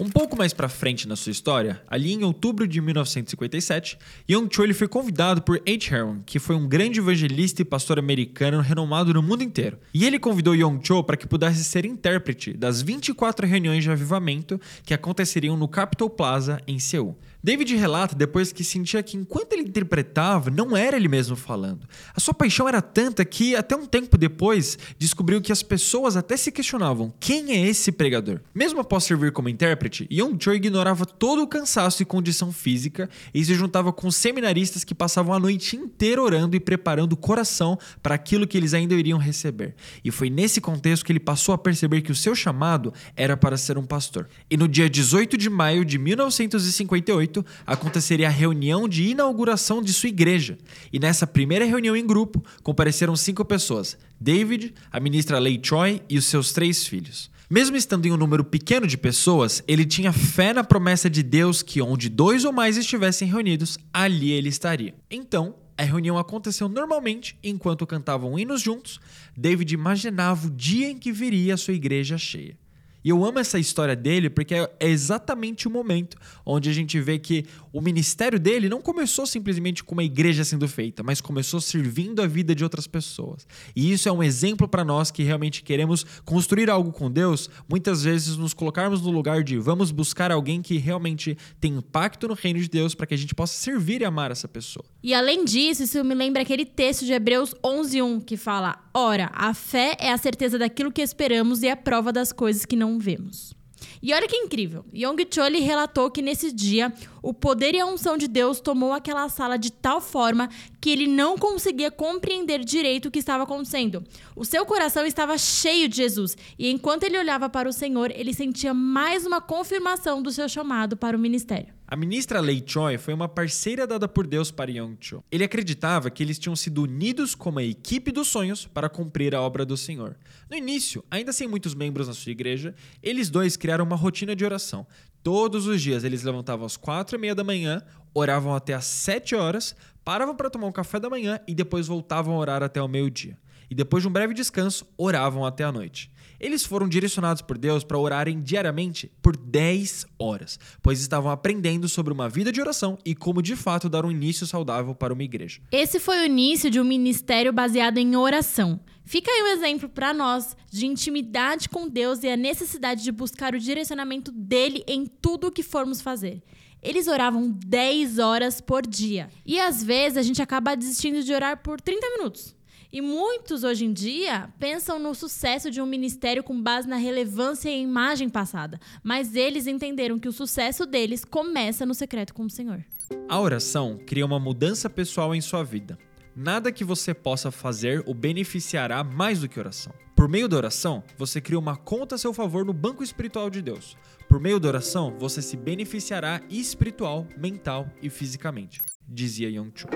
Um 0.00 0.08
pouco 0.08 0.34
mais 0.34 0.54
para 0.54 0.66
frente 0.66 1.06
na 1.06 1.14
sua 1.14 1.30
história, 1.30 1.82
ali 1.86 2.14
em 2.14 2.24
outubro 2.24 2.66
de 2.66 2.80
1957, 2.80 3.98
Young 4.30 4.48
Cho 4.50 4.72
foi 4.72 4.88
convidado 4.88 5.42
por 5.42 5.60
H. 5.68 5.94
Heron, 5.94 6.22
que 6.24 6.38
foi 6.38 6.56
um 6.56 6.66
grande 6.66 7.00
evangelista 7.00 7.60
e 7.60 7.66
pastor 7.66 7.98
americano 7.98 8.62
renomado 8.62 9.12
no 9.12 9.22
mundo 9.22 9.42
inteiro. 9.42 9.78
E 9.92 10.06
ele 10.06 10.18
convidou 10.18 10.56
Young 10.56 10.80
Cho 10.82 11.04
para 11.04 11.18
que 11.18 11.26
pudesse 11.26 11.62
ser 11.64 11.84
intérprete 11.84 12.54
das 12.54 12.80
24 12.80 13.46
reuniões 13.46 13.84
de 13.84 13.90
avivamento 13.90 14.58
que 14.86 14.94
aconteceriam 14.94 15.54
no 15.54 15.68
Capitol 15.68 16.08
Plaza 16.08 16.62
em 16.66 16.78
Seul. 16.78 17.18
David 17.42 17.74
relata 17.74 18.14
depois 18.14 18.52
que 18.52 18.62
sentia 18.62 19.02
que 19.02 19.16
enquanto 19.16 19.54
ele 19.54 19.62
interpretava, 19.62 20.50
não 20.50 20.76
era 20.76 20.96
ele 20.96 21.08
mesmo 21.08 21.34
falando. 21.36 21.86
A 22.14 22.20
sua 22.20 22.34
paixão 22.34 22.68
era 22.68 22.82
tanta 22.82 23.24
que, 23.24 23.56
até 23.56 23.74
um 23.74 23.86
tempo 23.86 24.18
depois, 24.18 24.78
descobriu 24.98 25.40
que 25.40 25.50
as 25.50 25.62
pessoas 25.62 26.16
até 26.16 26.36
se 26.36 26.52
questionavam: 26.52 27.12
quem 27.18 27.52
é 27.52 27.66
esse 27.66 27.90
pregador? 27.92 28.40
Mesmo 28.54 28.80
após 28.80 29.04
servir 29.04 29.32
como 29.32 29.48
intérprete, 29.48 29.89
Young 30.10 30.36
Cho 30.38 30.52
ignorava 30.52 31.04
todo 31.04 31.42
o 31.42 31.46
cansaço 31.46 32.02
e 32.02 32.06
condição 32.06 32.52
física 32.52 33.08
e 33.34 33.44
se 33.44 33.54
juntava 33.54 33.92
com 33.92 34.10
seminaristas 34.10 34.84
que 34.84 34.94
passavam 34.94 35.34
a 35.34 35.38
noite 35.38 35.76
inteira 35.76 36.22
orando 36.22 36.56
e 36.56 36.60
preparando 36.60 37.12
o 37.14 37.16
coração 37.16 37.78
para 38.02 38.14
aquilo 38.14 38.46
que 38.46 38.56
eles 38.56 38.74
ainda 38.74 38.94
iriam 38.94 39.18
receber. 39.18 39.74
E 40.04 40.10
foi 40.10 40.30
nesse 40.30 40.60
contexto 40.60 41.04
que 41.04 41.12
ele 41.12 41.20
passou 41.20 41.54
a 41.54 41.58
perceber 41.58 42.02
que 42.02 42.12
o 42.12 42.14
seu 42.14 42.34
chamado 42.34 42.92
era 43.16 43.36
para 43.36 43.56
ser 43.56 43.78
um 43.78 43.84
pastor. 43.84 44.28
E 44.50 44.56
no 44.56 44.68
dia 44.68 44.88
18 44.88 45.36
de 45.36 45.50
maio 45.50 45.84
de 45.84 45.98
1958, 45.98 47.44
aconteceria 47.66 48.28
a 48.28 48.30
reunião 48.30 48.88
de 48.88 49.04
inauguração 49.04 49.82
de 49.82 49.92
sua 49.92 50.08
igreja. 50.08 50.58
E 50.92 50.98
nessa 50.98 51.26
primeira 51.26 51.64
reunião 51.64 51.96
em 51.96 52.06
grupo, 52.06 52.44
compareceram 52.62 53.16
cinco 53.16 53.44
pessoas: 53.44 53.96
David, 54.20 54.74
a 54.90 55.00
ministra 55.00 55.38
Lei 55.38 55.60
Choi 55.62 56.02
e 56.08 56.18
os 56.18 56.26
seus 56.26 56.52
três 56.52 56.86
filhos. 56.86 57.29
Mesmo 57.52 57.76
estando 57.76 58.06
em 58.06 58.12
um 58.12 58.16
número 58.16 58.44
pequeno 58.44 58.86
de 58.86 58.96
pessoas, 58.96 59.60
ele 59.66 59.84
tinha 59.84 60.12
fé 60.12 60.52
na 60.52 60.62
promessa 60.62 61.10
de 61.10 61.20
Deus 61.20 61.64
que 61.64 61.82
onde 61.82 62.08
dois 62.08 62.44
ou 62.44 62.52
mais 62.52 62.76
estivessem 62.76 63.26
reunidos, 63.26 63.76
ali 63.92 64.30
ele 64.30 64.48
estaria. 64.48 64.94
Então, 65.10 65.56
a 65.76 65.82
reunião 65.82 66.16
aconteceu 66.16 66.68
normalmente 66.68 67.36
enquanto 67.42 67.84
cantavam 67.88 68.38
hinos 68.38 68.60
juntos. 68.62 69.00
David 69.36 69.74
imaginava 69.74 70.46
o 70.46 70.50
dia 70.50 70.90
em 70.90 70.96
que 70.96 71.10
viria 71.10 71.54
a 71.54 71.56
sua 71.56 71.74
igreja 71.74 72.16
cheia. 72.16 72.56
E 73.04 73.08
eu 73.08 73.24
amo 73.24 73.38
essa 73.38 73.58
história 73.58 73.96
dele 73.96 74.28
porque 74.28 74.54
é 74.54 74.68
exatamente 74.80 75.66
o 75.66 75.70
momento 75.70 76.16
onde 76.44 76.68
a 76.68 76.72
gente 76.72 77.00
vê 77.00 77.18
que 77.18 77.44
o 77.72 77.80
ministério 77.80 78.38
dele 78.38 78.68
não 78.68 78.80
começou 78.80 79.26
simplesmente 79.26 79.82
com 79.82 79.94
uma 79.94 80.04
igreja 80.04 80.44
sendo 80.44 80.68
feita, 80.68 81.02
mas 81.02 81.20
começou 81.20 81.60
servindo 81.60 82.20
a 82.20 82.26
vida 82.26 82.54
de 82.54 82.64
outras 82.64 82.86
pessoas. 82.86 83.46
E 83.74 83.92
isso 83.92 84.08
é 84.08 84.12
um 84.12 84.22
exemplo 84.22 84.68
para 84.68 84.84
nós 84.84 85.10
que 85.10 85.22
realmente 85.22 85.62
queremos 85.62 86.04
construir 86.24 86.68
algo 86.68 86.92
com 86.92 87.10
Deus, 87.10 87.48
muitas 87.68 88.02
vezes 88.02 88.36
nos 88.36 88.52
colocarmos 88.52 89.00
no 89.00 89.10
lugar 89.10 89.42
de 89.42 89.58
vamos 89.58 89.90
buscar 89.90 90.30
alguém 90.30 90.60
que 90.60 90.78
realmente 90.78 91.36
tem 91.60 91.74
impacto 91.74 92.28
no 92.28 92.34
reino 92.34 92.60
de 92.60 92.68
Deus 92.68 92.94
para 92.94 93.06
que 93.06 93.14
a 93.14 93.18
gente 93.18 93.34
possa 93.34 93.54
servir 93.54 94.02
e 94.02 94.04
amar 94.04 94.30
essa 94.30 94.48
pessoa. 94.48 94.84
E 95.02 95.14
além 95.14 95.44
disso, 95.44 95.82
isso 95.82 96.04
me 96.04 96.14
lembra 96.14 96.42
aquele 96.42 96.64
texto 96.64 97.04
de 97.04 97.12
Hebreus 97.12 97.54
11:1 97.64 98.20
que 98.24 98.36
fala: 98.36 98.89
"Ora, 98.92 99.30
a 99.34 99.54
fé 99.54 99.96
é 99.98 100.12
a 100.12 100.18
certeza 100.18 100.58
daquilo 100.58 100.92
que 100.92 101.02
esperamos 101.02 101.62
e 101.62 101.68
a 101.68 101.76
prova 101.76 102.12
das 102.12 102.32
coisas 102.32 102.64
que 102.64 102.76
não 102.76 102.98
vemos." 102.98 103.54
E 104.02 104.14
olha 104.14 104.26
que 104.26 104.36
incrível. 104.36 104.84
Yong 104.94 105.26
Chol 105.30 105.60
relatou 105.60 106.10
que 106.10 106.22
nesse 106.22 106.52
dia 106.52 106.92
o 107.22 107.34
poder 107.34 107.74
e 107.74 107.80
a 107.80 107.86
unção 107.86 108.16
de 108.16 108.26
Deus 108.26 108.60
tomou 108.60 108.92
aquela 108.92 109.28
sala 109.28 109.58
de 109.58 109.70
tal 109.70 110.00
forma 110.00 110.48
que 110.80 110.90
ele 110.90 111.06
não 111.06 111.36
conseguia 111.36 111.90
compreender 111.90 112.64
direito 112.64 113.06
o 113.06 113.10
que 113.10 113.18
estava 113.18 113.44
acontecendo. 113.44 114.02
O 114.34 114.44
seu 114.44 114.64
coração 114.64 115.04
estava 115.04 115.36
cheio 115.36 115.88
de 115.88 115.96
Jesus 115.96 116.36
e 116.58 116.70
enquanto 116.70 117.04
ele 117.04 117.18
olhava 117.18 117.48
para 117.48 117.68
o 117.68 117.72
Senhor, 117.72 118.10
ele 118.14 118.32
sentia 118.32 118.72
mais 118.72 119.26
uma 119.26 119.40
confirmação 119.40 120.22
do 120.22 120.32
seu 120.32 120.48
chamado 120.48 120.96
para 120.96 121.16
o 121.16 121.20
ministério. 121.20 121.74
A 121.92 121.96
ministra 121.96 122.38
Lei 122.38 122.62
Choi 122.64 122.98
foi 122.98 123.12
uma 123.12 123.28
parceira 123.28 123.84
dada 123.84 124.06
por 124.06 124.24
Deus 124.24 124.52
para 124.52 124.70
Young 124.70 124.96
Cho. 125.00 125.24
Ele 125.28 125.42
acreditava 125.42 126.08
que 126.08 126.22
eles 126.22 126.38
tinham 126.38 126.54
sido 126.54 126.84
unidos 126.84 127.34
como 127.34 127.58
a 127.58 127.64
equipe 127.64 128.12
dos 128.12 128.28
sonhos 128.28 128.64
para 128.64 128.88
cumprir 128.88 129.34
a 129.34 129.42
obra 129.42 129.66
do 129.66 129.76
Senhor. 129.76 130.16
No 130.48 130.56
início, 130.56 131.04
ainda 131.10 131.32
sem 131.32 131.48
muitos 131.48 131.74
membros 131.74 132.06
na 132.06 132.14
sua 132.14 132.30
igreja, 132.30 132.76
eles 133.02 133.28
dois 133.28 133.56
criaram 133.56 133.84
uma 133.84 133.96
rotina 133.96 134.36
de 134.36 134.44
oração. 134.44 134.86
Todos 135.20 135.66
os 135.66 135.82
dias 135.82 136.04
eles 136.04 136.22
levantavam 136.22 136.64
às 136.64 136.76
quatro 136.76 137.16
e 137.16 137.20
meia 137.20 137.34
da 137.34 137.42
manhã, 137.42 137.82
oravam 138.14 138.54
até 138.54 138.72
às 138.72 138.84
sete 138.84 139.34
horas, 139.34 139.74
paravam 140.04 140.36
para 140.36 140.48
tomar 140.48 140.68
um 140.68 140.72
café 140.72 141.00
da 141.00 141.10
manhã 141.10 141.40
e 141.44 141.56
depois 141.56 141.88
voltavam 141.88 142.36
a 142.36 142.38
orar 142.38 142.62
até 142.62 142.80
o 142.80 142.86
meio-dia. 142.86 143.36
E 143.68 143.74
depois 143.74 144.04
de 144.04 144.08
um 144.08 144.12
breve 144.12 144.32
descanso, 144.32 144.86
oravam 144.96 145.44
até 145.44 145.64
a 145.64 145.72
noite. 145.72 146.08
Eles 146.40 146.64
foram 146.64 146.88
direcionados 146.88 147.42
por 147.42 147.58
Deus 147.58 147.84
para 147.84 147.98
orarem 147.98 148.40
diariamente 148.40 149.12
por 149.20 149.36
10 149.36 150.06
horas, 150.18 150.58
pois 150.82 151.00
estavam 151.00 151.30
aprendendo 151.30 151.86
sobre 151.88 152.12
uma 152.12 152.28
vida 152.28 152.50
de 152.50 152.60
oração 152.60 152.96
e 153.04 153.14
como 153.14 153.42
de 153.42 153.54
fato 153.54 153.90
dar 153.90 154.06
um 154.06 154.10
início 154.10 154.46
saudável 154.46 154.94
para 154.94 155.12
uma 155.12 155.22
igreja. 155.22 155.60
Esse 155.70 156.00
foi 156.00 156.20
o 156.20 156.24
início 156.24 156.70
de 156.70 156.80
um 156.80 156.84
ministério 156.84 157.52
baseado 157.52 157.98
em 157.98 158.16
oração. 158.16 158.80
Fica 159.04 159.30
aí 159.30 159.42
um 159.42 159.48
exemplo 159.48 159.88
para 159.88 160.14
nós 160.14 160.56
de 160.70 160.86
intimidade 160.86 161.68
com 161.68 161.88
Deus 161.88 162.22
e 162.22 162.28
a 162.28 162.36
necessidade 162.36 163.02
de 163.02 163.12
buscar 163.12 163.54
o 163.54 163.58
direcionamento 163.58 164.32
dele 164.32 164.82
em 164.86 165.04
tudo 165.04 165.48
o 165.48 165.52
que 165.52 165.62
formos 165.62 166.00
fazer. 166.00 166.42
Eles 166.82 167.08
oravam 167.08 167.50
10 167.50 168.18
horas 168.18 168.60
por 168.60 168.86
dia. 168.86 169.28
E 169.44 169.60
às 169.60 169.84
vezes 169.84 170.16
a 170.16 170.22
gente 170.22 170.40
acaba 170.40 170.74
desistindo 170.74 171.22
de 171.22 171.32
orar 171.32 171.62
por 171.62 171.80
30 171.80 172.08
minutos. 172.16 172.54
E 172.92 173.00
muitos 173.00 173.62
hoje 173.62 173.84
em 173.84 173.92
dia 173.92 174.48
pensam 174.58 174.98
no 174.98 175.14
sucesso 175.14 175.70
de 175.70 175.80
um 175.80 175.86
ministério 175.86 176.42
com 176.42 176.60
base 176.60 176.88
na 176.88 176.96
relevância 176.96 177.70
e 177.70 177.80
imagem 177.80 178.28
passada, 178.28 178.80
mas 179.02 179.36
eles 179.36 179.68
entenderam 179.68 180.18
que 180.18 180.28
o 180.28 180.32
sucesso 180.32 180.84
deles 180.84 181.24
começa 181.24 181.86
no 181.86 181.94
secreto 181.94 182.34
com 182.34 182.44
o 182.44 182.50
Senhor. 182.50 182.84
A 183.28 183.40
oração 183.40 183.98
cria 184.04 184.26
uma 184.26 184.40
mudança 184.40 184.90
pessoal 184.90 185.32
em 185.34 185.40
sua 185.40 185.62
vida. 185.62 185.96
Nada 186.34 186.72
que 186.72 186.82
você 186.82 187.14
possa 187.14 187.52
fazer 187.52 188.02
o 188.06 188.14
beneficiará 188.14 189.04
mais 189.04 189.40
do 189.40 189.48
que 189.48 189.60
oração. 189.60 189.92
Por 190.16 190.28
meio 190.28 190.48
da 190.48 190.56
oração, 190.56 191.02
você 191.16 191.40
cria 191.40 191.58
uma 191.58 191.76
conta 191.76 192.16
a 192.16 192.18
seu 192.18 192.34
favor 192.34 192.64
no 192.64 192.72
banco 192.72 193.04
espiritual 193.04 193.48
de 193.48 193.62
Deus. 193.62 193.96
Por 194.28 194.40
meio 194.40 194.58
da 194.58 194.68
oração, 194.68 195.14
você 195.18 195.40
se 195.40 195.56
beneficiará 195.56 196.40
espiritual, 196.50 197.26
mental 197.36 197.88
e 198.02 198.10
fisicamente, 198.10 198.80
dizia 199.08 199.48
Young 199.48 199.72
Cho. 199.74 199.88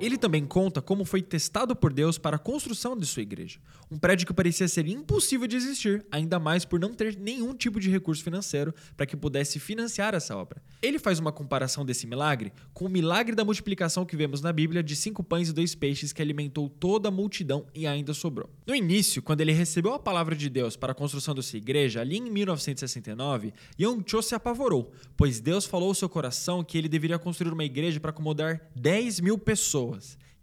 Ele 0.00 0.16
também 0.16 0.46
conta 0.46 0.80
como 0.80 1.04
foi 1.04 1.20
testado 1.20 1.76
por 1.76 1.92
Deus 1.92 2.16
para 2.16 2.36
a 2.36 2.38
construção 2.38 2.96
de 2.96 3.04
sua 3.04 3.20
igreja. 3.20 3.60
Um 3.90 3.98
prédio 3.98 4.26
que 4.26 4.32
parecia 4.32 4.66
ser 4.66 4.86
impossível 4.86 5.46
de 5.46 5.56
existir, 5.56 6.06
ainda 6.10 6.38
mais 6.38 6.64
por 6.64 6.80
não 6.80 6.94
ter 6.94 7.18
nenhum 7.18 7.54
tipo 7.54 7.78
de 7.78 7.90
recurso 7.90 8.24
financeiro 8.24 8.74
para 8.96 9.04
que 9.04 9.14
pudesse 9.14 9.60
financiar 9.60 10.14
essa 10.14 10.34
obra. 10.34 10.62
Ele 10.80 10.98
faz 10.98 11.18
uma 11.18 11.30
comparação 11.30 11.84
desse 11.84 12.06
milagre 12.06 12.50
com 12.72 12.86
o 12.86 12.88
milagre 12.88 13.34
da 13.34 13.44
multiplicação 13.44 14.06
que 14.06 14.16
vemos 14.16 14.40
na 14.40 14.54
Bíblia 14.54 14.82
de 14.82 14.96
cinco 14.96 15.22
pães 15.22 15.50
e 15.50 15.52
dois 15.52 15.74
peixes 15.74 16.14
que 16.14 16.22
alimentou 16.22 16.70
toda 16.70 17.08
a 17.08 17.12
multidão 17.12 17.66
e 17.74 17.86
ainda 17.86 18.14
sobrou. 18.14 18.48
No 18.66 18.74
início, 18.74 19.20
quando 19.20 19.42
ele 19.42 19.52
recebeu 19.52 19.92
a 19.92 19.98
palavra 19.98 20.34
de 20.34 20.48
Deus 20.48 20.76
para 20.76 20.92
a 20.92 20.94
construção 20.94 21.34
da 21.34 21.42
sua 21.42 21.58
igreja, 21.58 22.00
ali 22.00 22.16
em 22.16 22.30
1969, 22.30 23.52
Young 23.78 24.02
Cho 24.06 24.22
se 24.22 24.34
apavorou, 24.34 24.92
pois 25.14 25.40
Deus 25.40 25.66
falou 25.66 25.88
ao 25.88 25.94
seu 25.94 26.08
coração 26.08 26.64
que 26.64 26.78
ele 26.78 26.88
deveria 26.88 27.18
construir 27.18 27.52
uma 27.52 27.64
igreja 27.64 28.00
para 28.00 28.10
acomodar 28.10 28.62
10 28.74 29.20
mil 29.20 29.36
pessoas. 29.36 29.90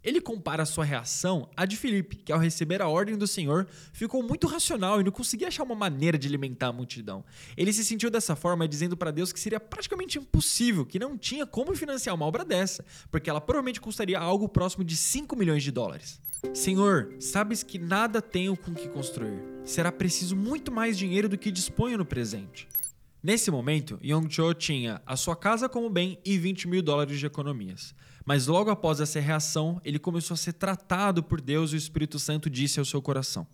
Ele 0.02 0.20
compara 0.20 0.64
sua 0.64 0.84
reação 0.84 1.50
à 1.56 1.66
de 1.66 1.76
Filipe, 1.76 2.16
que 2.16 2.32
ao 2.32 2.38
receber 2.38 2.80
a 2.80 2.88
ordem 2.88 3.16
do 3.16 3.26
Senhor 3.26 3.66
ficou 3.92 4.22
muito 4.22 4.46
racional 4.46 5.00
e 5.00 5.04
não 5.04 5.10
conseguia 5.10 5.48
achar 5.48 5.64
uma 5.64 5.74
maneira 5.74 6.16
de 6.16 6.28
alimentar 6.28 6.68
a 6.68 6.72
multidão. 6.72 7.24
Ele 7.56 7.72
se 7.72 7.84
sentiu 7.84 8.08
dessa 8.08 8.36
forma, 8.36 8.68
dizendo 8.68 8.96
para 8.96 9.10
Deus 9.10 9.32
que 9.32 9.40
seria 9.40 9.58
praticamente 9.58 10.18
impossível, 10.18 10.86
que 10.86 10.98
não 10.98 11.18
tinha 11.18 11.44
como 11.44 11.74
financiar 11.74 12.14
uma 12.14 12.26
obra 12.26 12.44
dessa, 12.44 12.84
porque 13.10 13.28
ela 13.28 13.40
provavelmente 13.40 13.80
custaria 13.80 14.18
algo 14.18 14.48
próximo 14.48 14.84
de 14.84 14.96
5 14.96 15.34
milhões 15.34 15.64
de 15.64 15.72
dólares. 15.72 16.20
Senhor, 16.54 17.14
sabes 17.18 17.64
que 17.64 17.78
nada 17.78 18.22
tenho 18.22 18.56
com 18.56 18.72
que 18.72 18.88
construir. 18.88 19.42
Será 19.64 19.90
preciso 19.90 20.36
muito 20.36 20.70
mais 20.70 20.96
dinheiro 20.96 21.28
do 21.28 21.36
que 21.36 21.50
disponho 21.50 21.98
no 21.98 22.04
presente. 22.04 22.68
Nesse 23.20 23.50
momento, 23.50 23.98
Yong 24.00 24.32
Cho 24.32 24.54
tinha 24.54 25.02
a 25.04 25.16
sua 25.16 25.34
casa 25.34 25.68
como 25.68 25.90
bem 25.90 26.20
e 26.24 26.38
20 26.38 26.68
mil 26.68 26.80
dólares 26.80 27.18
de 27.18 27.26
economias. 27.26 27.92
Mas 28.28 28.46
logo 28.46 28.68
após 28.68 29.00
essa 29.00 29.18
reação, 29.18 29.80
ele 29.82 29.98
começou 29.98 30.34
a 30.34 30.36
ser 30.36 30.52
tratado 30.52 31.22
por 31.22 31.40
Deus 31.40 31.72
e 31.72 31.76
o 31.76 31.78
Espírito 31.78 32.18
Santo 32.18 32.50
disse 32.50 32.78
ao 32.78 32.84
seu 32.84 33.00
coração: 33.00 33.46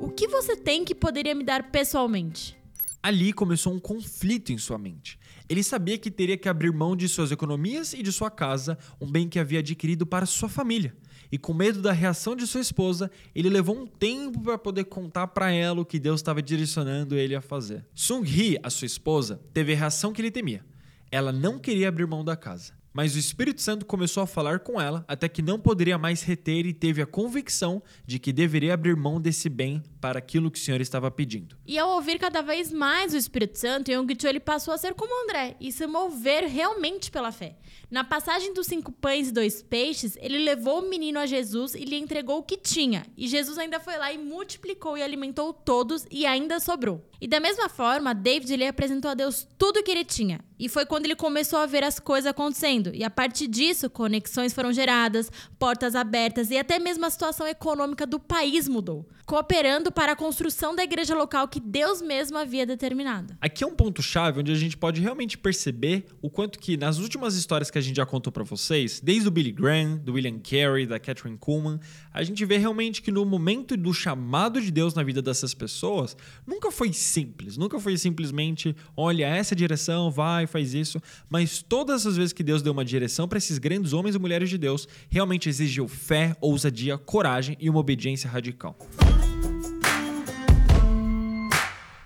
O 0.00 0.08
que 0.08 0.26
você 0.26 0.56
tem 0.56 0.86
que 0.86 0.94
poderia 0.94 1.34
me 1.34 1.44
dar 1.44 1.70
pessoalmente? 1.70 2.56
Ali 3.02 3.30
começou 3.30 3.74
um 3.74 3.78
conflito 3.78 4.54
em 4.54 4.56
sua 4.56 4.78
mente. 4.78 5.18
Ele 5.50 5.62
sabia 5.62 5.98
que 5.98 6.10
teria 6.10 6.38
que 6.38 6.48
abrir 6.48 6.72
mão 6.72 6.96
de 6.96 7.10
suas 7.10 7.30
economias 7.30 7.92
e 7.92 8.02
de 8.02 8.10
sua 8.10 8.30
casa, 8.30 8.78
um 8.98 9.06
bem 9.06 9.28
que 9.28 9.38
havia 9.38 9.58
adquirido 9.58 10.06
para 10.06 10.24
sua 10.24 10.48
família. 10.48 10.96
E 11.30 11.36
com 11.36 11.52
medo 11.52 11.82
da 11.82 11.92
reação 11.92 12.34
de 12.34 12.46
sua 12.46 12.62
esposa, 12.62 13.10
ele 13.34 13.50
levou 13.50 13.76
um 13.76 13.86
tempo 13.86 14.40
para 14.40 14.56
poder 14.56 14.84
contar 14.84 15.26
para 15.26 15.52
ela 15.52 15.82
o 15.82 15.84
que 15.84 15.98
Deus 15.98 16.20
estava 16.20 16.40
direcionando 16.40 17.16
ele 17.16 17.34
a 17.34 17.42
fazer. 17.42 17.84
Sung 17.94 18.26
Hee, 18.26 18.58
a 18.62 18.70
sua 18.70 18.86
esposa, 18.86 19.42
teve 19.52 19.74
a 19.74 19.76
reação 19.76 20.10
que 20.10 20.22
ele 20.22 20.30
temia. 20.30 20.64
Ela 21.12 21.32
não 21.32 21.58
queria 21.58 21.88
abrir 21.88 22.06
mão 22.06 22.24
da 22.24 22.34
casa. 22.34 22.75
Mas 22.96 23.14
o 23.14 23.18
Espírito 23.18 23.60
Santo 23.60 23.84
começou 23.84 24.22
a 24.22 24.26
falar 24.26 24.60
com 24.60 24.80
ela 24.80 25.04
até 25.06 25.28
que 25.28 25.42
não 25.42 25.60
poderia 25.60 25.98
mais 25.98 26.22
reter 26.22 26.64
e 26.64 26.72
teve 26.72 27.02
a 27.02 27.06
convicção 27.06 27.82
de 28.06 28.18
que 28.18 28.32
deveria 28.32 28.72
abrir 28.72 28.96
mão 28.96 29.20
desse 29.20 29.50
bem 29.50 29.82
para 30.00 30.18
aquilo 30.18 30.50
que 30.50 30.58
o 30.58 30.62
Senhor 30.62 30.80
estava 30.80 31.10
pedindo. 31.10 31.58
E 31.66 31.78
ao 31.78 31.90
ouvir 31.90 32.18
cada 32.18 32.40
vez 32.40 32.72
mais 32.72 33.12
o 33.12 33.18
Espírito 33.18 33.58
Santo, 33.58 33.90
Yong 33.90 34.16
Cho 34.18 34.28
ele 34.28 34.40
passou 34.40 34.72
a 34.72 34.78
ser 34.78 34.94
como 34.94 35.24
André 35.24 35.56
e 35.60 35.70
se 35.70 35.86
mover 35.86 36.44
realmente 36.44 37.10
pela 37.10 37.30
fé. 37.30 37.58
Na 37.90 38.02
passagem 38.02 38.54
dos 38.54 38.66
cinco 38.66 38.90
pães 38.90 39.28
e 39.28 39.32
dois 39.32 39.62
peixes, 39.62 40.16
ele 40.18 40.38
levou 40.38 40.80
o 40.80 40.88
menino 40.88 41.18
a 41.18 41.26
Jesus 41.26 41.74
e 41.74 41.84
lhe 41.84 41.96
entregou 41.96 42.38
o 42.38 42.42
que 42.42 42.56
tinha. 42.56 43.04
E 43.14 43.28
Jesus 43.28 43.58
ainda 43.58 43.78
foi 43.78 43.98
lá 43.98 44.10
e 44.10 44.16
multiplicou 44.16 44.96
e 44.96 45.02
alimentou 45.02 45.52
todos 45.52 46.06
e 46.10 46.24
ainda 46.24 46.58
sobrou. 46.58 47.06
E 47.20 47.28
da 47.28 47.40
mesma 47.40 47.68
forma, 47.68 48.14
David 48.14 48.56
lhe 48.56 48.66
apresentou 48.66 49.10
a 49.10 49.14
Deus 49.14 49.46
tudo 49.58 49.80
o 49.80 49.82
que 49.82 49.90
ele 49.90 50.04
tinha. 50.04 50.40
E 50.58 50.68
foi 50.68 50.86
quando 50.86 51.04
ele 51.04 51.16
começou 51.16 51.58
a 51.58 51.66
ver 51.66 51.84
as 51.84 52.00
coisas 52.00 52.30
acontecendo. 52.30 52.90
E 52.94 53.04
a 53.04 53.10
partir 53.10 53.46
disso, 53.46 53.90
conexões 53.90 54.52
foram 54.52 54.72
geradas, 54.72 55.30
portas 55.58 55.94
abertas 55.94 56.50
e 56.50 56.56
até 56.56 56.78
mesmo 56.78 57.04
a 57.04 57.10
situação 57.10 57.46
econômica 57.46 58.06
do 58.06 58.18
país 58.18 58.68
mudou, 58.68 59.06
cooperando 59.26 59.92
para 59.92 60.12
a 60.12 60.16
construção 60.16 60.74
da 60.74 60.82
igreja 60.82 61.14
local 61.14 61.48
que 61.48 61.60
Deus 61.60 62.00
mesmo 62.00 62.38
havia 62.38 62.64
determinado. 62.64 63.36
Aqui 63.40 63.64
é 63.64 63.66
um 63.66 63.74
ponto 63.74 64.02
chave 64.02 64.40
onde 64.40 64.52
a 64.52 64.56
gente 64.56 64.76
pode 64.76 65.00
realmente 65.00 65.36
perceber 65.36 66.06
o 66.22 66.30
quanto 66.30 66.58
que 66.58 66.76
nas 66.76 66.98
últimas 66.98 67.36
histórias 67.36 67.70
que 67.70 67.78
a 67.78 67.80
gente 67.80 67.96
já 67.96 68.06
contou 68.06 68.32
para 68.32 68.44
vocês, 68.44 69.00
desde 69.00 69.28
o 69.28 69.30
Billy 69.30 69.52
Graham, 69.52 69.98
do 69.98 70.14
William 70.14 70.38
Carey, 70.38 70.86
da 70.86 70.98
Catherine 70.98 71.36
Kuhlman, 71.36 71.78
a 72.12 72.22
gente 72.22 72.44
vê 72.44 72.56
realmente 72.56 73.02
que 73.02 73.10
no 73.10 73.24
momento 73.24 73.76
do 73.76 73.92
chamado 73.92 74.60
de 74.60 74.70
Deus 74.70 74.94
na 74.94 75.02
vida 75.02 75.20
dessas 75.20 75.52
pessoas, 75.52 76.16
nunca 76.46 76.70
foi 76.70 76.92
simples, 76.92 77.56
nunca 77.56 77.78
foi 77.78 77.96
simplesmente, 77.98 78.74
olha, 78.96 79.26
essa 79.26 79.54
direção, 79.54 80.10
vai, 80.10 80.45
faz 80.46 80.74
isso, 80.74 81.00
mas 81.28 81.62
todas 81.62 82.06
as 82.06 82.16
vezes 82.16 82.32
que 82.32 82.42
Deus 82.42 82.62
deu 82.62 82.72
uma 82.72 82.84
direção 82.84 83.26
para 83.28 83.38
esses 83.38 83.58
grandes 83.58 83.92
homens 83.92 84.14
e 84.14 84.18
mulheres 84.18 84.48
de 84.48 84.58
Deus, 84.58 84.86
realmente 85.10 85.48
exigiu 85.48 85.88
fé, 85.88 86.36
ousadia, 86.40 86.96
coragem 86.98 87.56
e 87.60 87.68
uma 87.68 87.80
obediência 87.80 88.30
radical. 88.30 88.76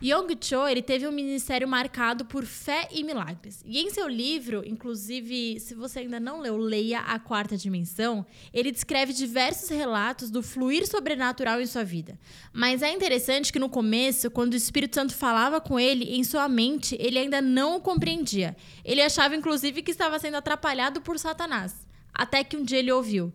Yong 0.02 0.34
Cho 0.40 0.66
ele 0.66 0.80
teve 0.80 1.06
um 1.06 1.12
ministério 1.12 1.68
marcado 1.68 2.24
por 2.24 2.46
fé 2.46 2.88
e 2.90 3.04
milagres. 3.04 3.62
E 3.66 3.80
em 3.80 3.90
seu 3.90 4.08
livro, 4.08 4.62
inclusive, 4.66 5.60
se 5.60 5.74
você 5.74 5.98
ainda 6.00 6.18
não 6.18 6.40
leu, 6.40 6.56
leia 6.56 7.00
A 7.00 7.18
Quarta 7.18 7.54
Dimensão, 7.54 8.24
ele 8.52 8.72
descreve 8.72 9.12
diversos 9.12 9.68
relatos 9.68 10.30
do 10.30 10.42
fluir 10.42 10.86
sobrenatural 10.86 11.60
em 11.60 11.66
sua 11.66 11.84
vida. 11.84 12.18
Mas 12.50 12.82
é 12.82 12.90
interessante 12.90 13.52
que 13.52 13.58
no 13.58 13.68
começo, 13.68 14.30
quando 14.30 14.54
o 14.54 14.56
Espírito 14.56 14.94
Santo 14.94 15.14
falava 15.14 15.60
com 15.60 15.78
ele, 15.78 16.16
em 16.16 16.24
sua 16.24 16.48
mente, 16.48 16.96
ele 16.98 17.18
ainda 17.18 17.42
não 17.42 17.76
o 17.76 17.80
compreendia. 17.80 18.56
Ele 18.82 19.02
achava, 19.02 19.36
inclusive, 19.36 19.82
que 19.82 19.90
estava 19.90 20.18
sendo 20.18 20.38
atrapalhado 20.38 21.02
por 21.02 21.18
Satanás. 21.18 21.86
Até 22.14 22.42
que 22.42 22.56
um 22.56 22.64
dia 22.64 22.78
ele 22.78 22.90
ouviu. 22.90 23.30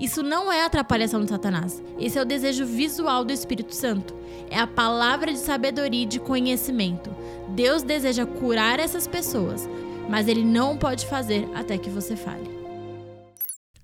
Isso 0.00 0.22
não 0.22 0.52
é 0.52 0.64
atrapalhação 0.64 1.24
de 1.24 1.28
Satanás. 1.28 1.82
Esse 1.98 2.18
é 2.18 2.22
o 2.22 2.24
desejo 2.24 2.64
visual 2.64 3.24
do 3.24 3.32
Espírito 3.32 3.74
Santo. 3.74 4.14
É 4.48 4.58
a 4.58 4.66
palavra 4.66 5.32
de 5.32 5.38
sabedoria 5.38 6.04
e 6.04 6.06
de 6.06 6.20
conhecimento. 6.20 7.10
Deus 7.48 7.82
deseja 7.82 8.24
curar 8.24 8.78
essas 8.78 9.08
pessoas, 9.08 9.68
mas 10.08 10.28
ele 10.28 10.44
não 10.44 10.78
pode 10.78 11.04
fazer 11.06 11.48
até 11.52 11.76
que 11.76 11.90
você 11.90 12.14
fale. 12.14 12.58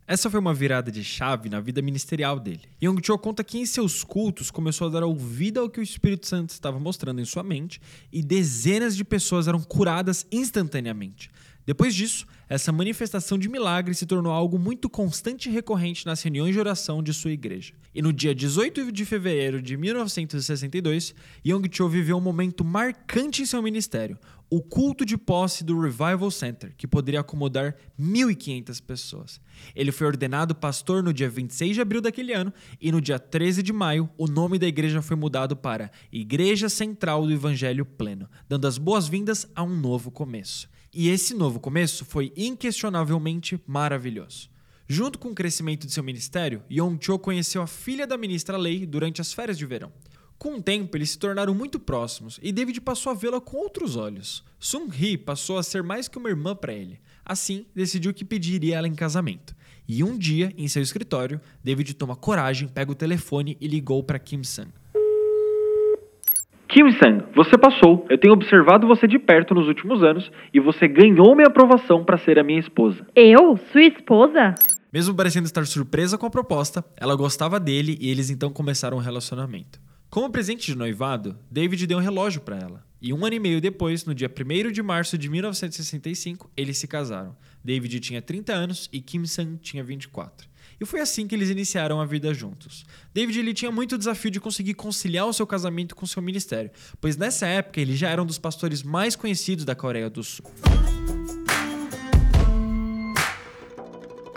Essa 0.06 0.30
foi 0.30 0.38
uma 0.38 0.52
virada 0.52 0.92
de 0.92 1.02
chave 1.02 1.49
na 1.49 1.61
vida 1.61 1.80
ministerial 1.80 2.38
dele. 2.38 2.61
Young 2.80 3.00
Cho 3.02 3.18
conta 3.18 3.42
que 3.42 3.59
em 3.59 3.64
seus 3.64 4.04
cultos 4.04 4.50
começou 4.50 4.87
a 4.87 4.90
dar 4.90 5.02
ouvida 5.02 5.61
ao 5.61 5.68
que 5.71 5.80
o 5.80 5.83
Espírito 5.83 6.26
Santo 6.26 6.50
estava 6.50 6.78
mostrando 6.78 7.23
em 7.23 7.25
sua 7.25 7.42
mente 7.42 7.80
e 8.12 8.23
dezenas 8.23 8.94
de 8.94 9.02
pessoas 9.02 9.49
eram 9.49 9.62
curadas 9.62 10.26
instantaneamente. 10.30 11.30
Depois 11.66 11.94
disso, 11.94 12.26
essa 12.49 12.71
manifestação 12.73 13.39
de 13.39 13.49
milagre 13.49 13.95
se 13.95 14.07
tornou 14.07 14.33
algo 14.33 14.59
muito 14.59 14.89
constante 14.91 15.49
e 15.49 15.53
recorrente 15.53 16.05
nas 16.05 16.23
reuniões 16.23 16.53
de 16.53 16.61
oração 16.61 17.03
de 17.03 17.13
sua 17.15 17.31
igreja. 17.31 17.75
E 17.95 18.03
no 18.03 18.13
dia 18.13 18.35
18 18.35 18.93
de 18.93 19.05
fevereiro 19.05 19.63
de 19.63 19.77
1962, 19.77 21.15
Young 21.47 21.69
Cho 21.71 21.89
viveu 21.89 22.17
um 22.19 22.21
momento 22.21 22.65
marcante 22.65 23.43
em 23.43 23.47
seu 23.47 23.63
ministério, 23.63 24.19
o 24.51 24.61
culto 24.63 25.05
de 25.05 25.17
posse 25.17 25.65
do 25.65 25.81
Revival 25.81 26.31
Center, 26.31 26.75
que 26.77 26.87
poderia 26.87 27.21
acomodar 27.21 27.75
1.500 28.01 28.83
pessoas. 28.83 29.41
Ele 29.75 29.91
foi 29.91 30.07
ordenado 30.07 30.55
pastor 30.55 31.03
no 31.03 31.13
dia 31.13 31.29
26 31.29 31.75
de 31.75 31.81
abril 31.81 32.01
daquele 32.01 32.33
ano 32.33 32.53
e 32.81 32.93
no 32.93 33.01
dia 33.01 33.19
13 33.19 33.63
de 33.63 33.73
maio 33.73 34.09
o 34.17 34.27
nome 34.27 34.59
da 34.59 34.67
igreja 34.67 35.03
foi 35.03 35.17
mudado 35.17 35.57
para 35.57 35.91
Igreja 36.13 36.69
Central 36.69 37.27
do 37.27 37.33
Evangelho 37.33 37.85
Pleno, 37.85 38.29
dando 38.49 38.67
as 38.67 38.79
boas-vindas 38.79 39.47
a 39.55 39.63
um 39.63 39.77
novo 39.77 40.11
começo. 40.11 40.69
E 40.93 41.09
esse 41.09 41.35
novo 41.35 41.59
começo 41.59 42.05
foi 42.05 42.33
inquestionavelmente 42.37 43.61
maravilhoso. 43.67 44.49
Junto 44.87 45.19
com 45.19 45.31
o 45.31 45.35
crescimento 45.35 45.87
de 45.87 45.93
seu 45.93 46.05
ministério, 46.05 46.63
Yong 46.71 47.03
Cho 47.03 47.19
conheceu 47.19 47.63
a 47.63 47.67
filha 47.67 48.07
da 48.07 48.19
ministra 48.19 48.57
Lei 48.57 48.87
durante 48.87 49.21
as 49.21 49.33
férias 49.33 49.57
de 49.57 49.65
verão. 49.65 49.91
Com 50.45 50.57
o 50.57 50.63
tempo, 50.63 50.95
eles 50.95 51.09
se 51.09 51.19
tornaram 51.19 51.55
muito 51.55 51.80
próximos 51.80 52.39
e 52.43 52.52
David 52.52 52.78
passou 52.83 53.11
a 53.11 53.15
vê-la 53.15 53.41
com 53.41 53.57
outros 53.57 53.97
olhos. 53.97 54.45
Sung 54.61 54.95
Hee 54.95 55.17
passou 55.17 55.57
a 55.57 55.63
ser 55.63 55.83
mais 55.83 56.07
que 56.07 56.19
uma 56.19 56.28
irmã 56.28 56.54
para 56.54 56.71
ele. 56.71 57.00
Assim, 57.25 57.65
decidiu 57.75 58.13
que 58.13 58.26
pediria 58.26 58.76
ela 58.76 58.87
em 58.87 58.95
casamento. 58.95 59.57
E 59.89 60.04
um 60.04 60.19
dia, 60.19 60.52
em 60.59 60.69
seu 60.69 60.83
escritório, 60.83 61.41
David 61.65 61.95
toma 61.95 62.15
coragem, 62.15 62.69
pega 62.69 62.93
o 62.93 62.95
telefone 62.95 63.57
e 63.59 63.67
ligou 63.67 64.02
para 64.02 64.19
Kim 64.19 64.45
Sang. 64.45 64.69
Kim-san, 66.69 67.25
você 67.35 67.57
passou. 67.57 68.04
Eu 68.11 68.19
tenho 68.19 68.35
observado 68.35 68.87
você 68.87 69.09
de 69.09 69.19
perto 69.19 69.54
nos 69.54 69.67
últimos 69.67 70.02
anos 70.02 70.30
e 70.52 70.61
você 70.61 70.87
ganhou 70.87 71.35
minha 71.35 71.49
aprovação 71.49 72.04
para 72.04 72.19
ser 72.19 72.39
a 72.39 72.45
minha 72.45 72.61
esposa. 72.61 73.07
Eu? 73.17 73.57
Sua 73.73 73.85
esposa? 73.85 74.54
Mesmo 74.93 75.15
parecendo 75.15 75.47
estar 75.47 75.65
surpresa 75.65 76.19
com 76.19 76.26
a 76.26 76.30
proposta, 76.30 76.85
ela 76.99 77.17
gostava 77.17 77.59
dele 77.59 77.97
e 77.99 78.11
eles 78.11 78.28
então 78.28 78.50
começaram 78.50 78.99
um 78.99 79.00
relacionamento. 79.00 79.83
Como 80.15 80.31
presente 80.31 80.67
de 80.67 80.79
noivado, 80.79 81.37
David 81.50 81.89
deu 81.89 81.99
um 81.99 82.00
relógio 82.00 82.41
para 82.41 82.57
ela. 82.57 82.87
E 83.03 83.13
um 83.13 83.27
ano 83.27 83.35
e 83.35 83.41
meio 83.41 83.61
depois, 83.61 84.05
no 84.05 84.15
dia 84.15 84.31
1 84.31 84.71
de 84.71 84.81
março 84.81 85.19
de 85.19 85.29
1965, 85.29 86.49
eles 86.57 86.79
se 86.79 86.87
casaram. 86.87 87.37
David 87.65 87.99
tinha 87.99 88.23
30 88.23 88.53
anos 88.53 88.89
e 88.93 89.00
Kim 89.00 89.27
Sang 89.27 89.57
tinha 89.57 89.83
24. 89.83 90.49
E 90.81 90.87
foi 90.87 91.00
assim 91.00 91.27
que 91.27 91.35
eles 91.35 91.50
iniciaram 91.50 92.00
a 92.00 92.07
vida 92.07 92.33
juntos. 92.33 92.87
David 93.13 93.41
ele 93.41 93.53
tinha 93.53 93.73
muito 93.73 93.99
desafio 93.99 94.31
de 94.31 94.39
conseguir 94.39 94.75
conciliar 94.75 95.27
o 95.27 95.33
seu 95.33 95.49
casamento 95.49 95.97
com 95.97 96.07
seu 96.07 96.23
ministério, 96.23 96.71
pois 97.00 97.17
nessa 97.17 97.49
época 97.49 97.81
ele 97.81 97.97
já 97.97 98.09
era 98.09 98.23
um 98.23 98.27
dos 98.27 98.39
pastores 98.39 98.85
mais 98.85 99.17
conhecidos 99.17 99.65
da 99.65 99.75
Coreia 99.75 100.09
do 100.09 100.23
Sul. 100.23 100.47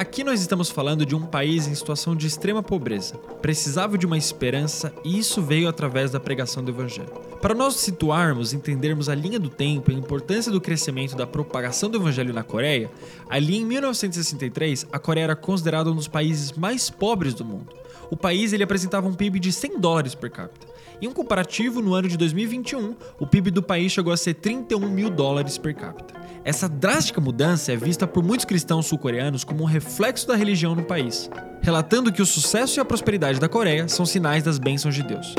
Aqui 0.08 0.24
nós 0.24 0.40
estamos 0.40 0.70
falando 0.70 1.06
de 1.06 1.14
um 1.14 1.26
país 1.26 1.68
em 1.68 1.76
situação 1.76 2.16
de 2.16 2.26
extrema 2.26 2.64
pobreza. 2.64 3.18
Precisava 3.42 3.98
de 3.98 4.06
uma 4.06 4.18
esperança 4.18 4.94
e 5.04 5.20
isso 5.20 5.42
veio 5.42 5.68
através 5.68 6.12
da 6.12 6.20
pregação 6.20 6.64
do 6.64 6.72
Evangelho. 6.72 7.12
Para 7.42 7.54
nós 7.54 7.76
situarmos, 7.76 8.54
entendermos 8.54 9.10
a 9.10 9.14
linha 9.14 9.38
do 9.38 9.50
tempo 9.50 9.92
e 9.92 9.96
a 9.96 9.98
importância 9.98 10.50
do 10.50 10.62
crescimento 10.62 11.14
da 11.14 11.28
propagação 11.28 11.90
do 11.90 11.98
Evangelho 11.98 12.34
na 12.34 12.42
Coreia, 12.42 12.90
ali 13.30 13.58
em 13.58 13.66
1963, 13.66 14.88
a 14.94 14.98
Coreia 14.98 15.26
era 15.26 15.36
considerada 15.36 15.92
um 15.92 15.96
dos 15.96 16.08
países 16.08 16.54
mais 16.54 16.90
pobres 16.90 17.34
do 17.34 17.44
mundo. 17.44 17.68
O 18.10 18.16
país 18.16 18.54
ele 18.54 18.64
apresentava 18.64 19.10
um 19.10 19.14
PIB 19.14 19.42
de 19.42 19.52
100 19.52 19.78
dólares 19.78 20.16
per 20.16 20.32
capita. 20.32 20.67
Em 21.00 21.08
um 21.08 21.14
comparativo, 21.14 21.80
no 21.80 21.94
ano 21.94 22.08
de 22.08 22.18
2021, 22.18 22.96
o 23.20 23.28
PIB 23.28 23.52
do 23.52 23.62
país 23.62 23.92
chegou 23.92 24.12
a 24.12 24.18
ser 24.18 24.34
31 24.34 24.90
mil 24.90 25.12
dólares 25.12 25.56
per 25.56 25.76
capita. 25.76 26.16
Essa 26.44 26.68
drástica 26.68 27.22
mudança 27.22 27.72
é 27.72 27.76
vista 27.76 28.08
por 28.08 28.24
muitos 28.24 28.46
cristãos 28.46 28.88
sul-coreanos 28.88 29.44
como 29.44 29.64
um 29.64 29.68
reflexo 29.68 30.28
da 30.28 30.36
religião 30.36 30.74
no 30.74 30.84
país, 30.84 31.30
relatando 31.62 32.12
que 32.12 32.22
o 32.22 32.26
sucesso 32.26 32.80
e 32.80 32.82
a 32.82 32.86
prosperidade 32.86 33.40
da 33.40 33.48
Coreia 33.48 33.88
são 33.88 34.08
sinais 34.08 34.44
das 34.44 34.58
bênçãos 34.58 34.96
de 34.96 35.04
Deus. 35.04 35.36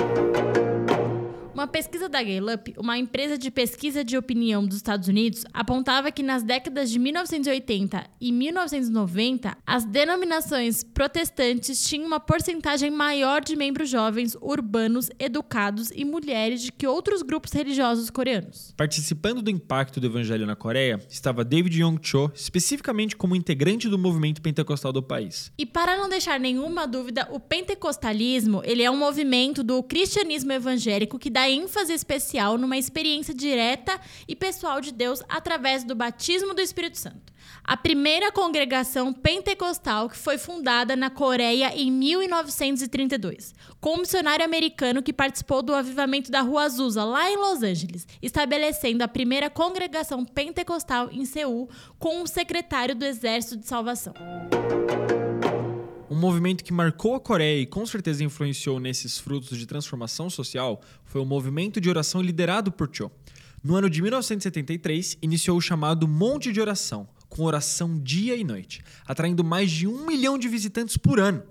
Uma 1.58 1.66
pesquisa 1.66 2.08
da 2.08 2.22
Gallup, 2.22 2.72
uma 2.78 2.96
empresa 2.96 3.36
de 3.36 3.50
pesquisa 3.50 4.04
de 4.04 4.16
opinião 4.16 4.64
dos 4.64 4.76
Estados 4.76 5.08
Unidos, 5.08 5.44
apontava 5.52 6.12
que 6.12 6.22
nas 6.22 6.44
décadas 6.44 6.88
de 6.88 7.00
1980 7.00 8.06
e 8.20 8.30
1990, 8.30 9.58
as 9.66 9.84
denominações 9.84 10.84
protestantes 10.84 11.82
tinham 11.82 12.06
uma 12.06 12.20
porcentagem 12.20 12.92
maior 12.92 13.42
de 13.42 13.56
membros 13.56 13.90
jovens, 13.90 14.36
urbanos, 14.40 15.10
educados 15.18 15.90
e 15.90 16.04
mulheres 16.04 16.66
do 16.66 16.72
que 16.74 16.86
outros 16.86 17.22
grupos 17.22 17.52
religiosos 17.52 18.08
coreanos. 18.08 18.72
Participando 18.76 19.42
do 19.42 19.50
impacto 19.50 19.98
do 19.98 20.06
evangelho 20.06 20.46
na 20.46 20.54
Coreia, 20.54 21.00
estava 21.10 21.44
David 21.44 21.82
Yong-cho, 21.82 22.30
especificamente 22.36 23.16
como 23.16 23.34
integrante 23.34 23.88
do 23.88 23.98
movimento 23.98 24.40
pentecostal 24.40 24.92
do 24.92 25.02
país. 25.02 25.50
E 25.58 25.66
para 25.66 25.98
não 25.98 26.08
deixar 26.08 26.38
nenhuma 26.38 26.86
dúvida, 26.86 27.26
o 27.32 27.40
pentecostalismo 27.40 28.62
ele 28.64 28.84
é 28.84 28.90
um 28.92 28.96
movimento 28.96 29.64
do 29.64 29.82
cristianismo 29.82 30.52
evangélico 30.52 31.18
que 31.18 31.28
dá 31.28 31.47
ênfase 31.48 31.92
especial 31.92 32.58
numa 32.58 32.76
experiência 32.76 33.34
direta 33.34 34.00
e 34.26 34.36
pessoal 34.36 34.80
de 34.80 34.92
Deus 34.92 35.22
através 35.28 35.84
do 35.84 35.94
batismo 35.94 36.54
do 36.54 36.60
Espírito 36.60 36.98
Santo. 36.98 37.32
A 37.64 37.76
primeira 37.76 38.32
congregação 38.32 39.12
pentecostal 39.12 40.08
que 40.08 40.16
foi 40.16 40.38
fundada 40.38 40.96
na 40.96 41.10
Coreia 41.10 41.70
em 41.74 41.90
1932, 41.90 43.54
com 43.80 43.94
um 43.94 43.98
missionário 43.98 44.44
americano 44.44 45.02
que 45.02 45.12
participou 45.12 45.62
do 45.62 45.74
avivamento 45.74 46.30
da 46.30 46.40
Rua 46.40 46.64
Azusa, 46.64 47.04
lá 47.04 47.30
em 47.30 47.36
Los 47.36 47.62
Angeles, 47.62 48.06
estabelecendo 48.22 49.04
a 49.04 49.08
primeira 49.08 49.50
congregação 49.50 50.24
pentecostal 50.24 51.10
em 51.12 51.24
Seul 51.24 51.68
com 51.98 52.22
um 52.22 52.26
secretário 52.26 52.94
do 52.94 53.04
Exército 53.04 53.58
de 53.58 53.66
Salvação. 53.66 54.14
Movimento 56.18 56.64
que 56.64 56.72
marcou 56.72 57.14
a 57.14 57.20
Coreia 57.20 57.60
e 57.60 57.66
com 57.66 57.86
certeza 57.86 58.24
influenciou 58.24 58.80
nesses 58.80 59.18
frutos 59.18 59.56
de 59.56 59.64
transformação 59.64 60.28
social 60.28 60.82
foi 61.04 61.20
o 61.20 61.24
movimento 61.24 61.80
de 61.80 61.88
oração 61.88 62.20
liderado 62.20 62.72
por 62.72 62.90
Cho. 62.92 63.08
No 63.62 63.76
ano 63.76 63.88
de 63.88 64.02
1973, 64.02 65.16
iniciou 65.22 65.56
o 65.56 65.60
chamado 65.60 66.08
Monte 66.08 66.52
de 66.52 66.60
Oração, 66.60 67.08
com 67.28 67.44
oração 67.44 67.96
dia 67.96 68.34
e 68.34 68.42
noite, 68.42 68.82
atraindo 69.06 69.44
mais 69.44 69.70
de 69.70 69.86
um 69.86 70.06
milhão 70.06 70.36
de 70.36 70.48
visitantes 70.48 70.96
por 70.96 71.20
ano. 71.20 71.44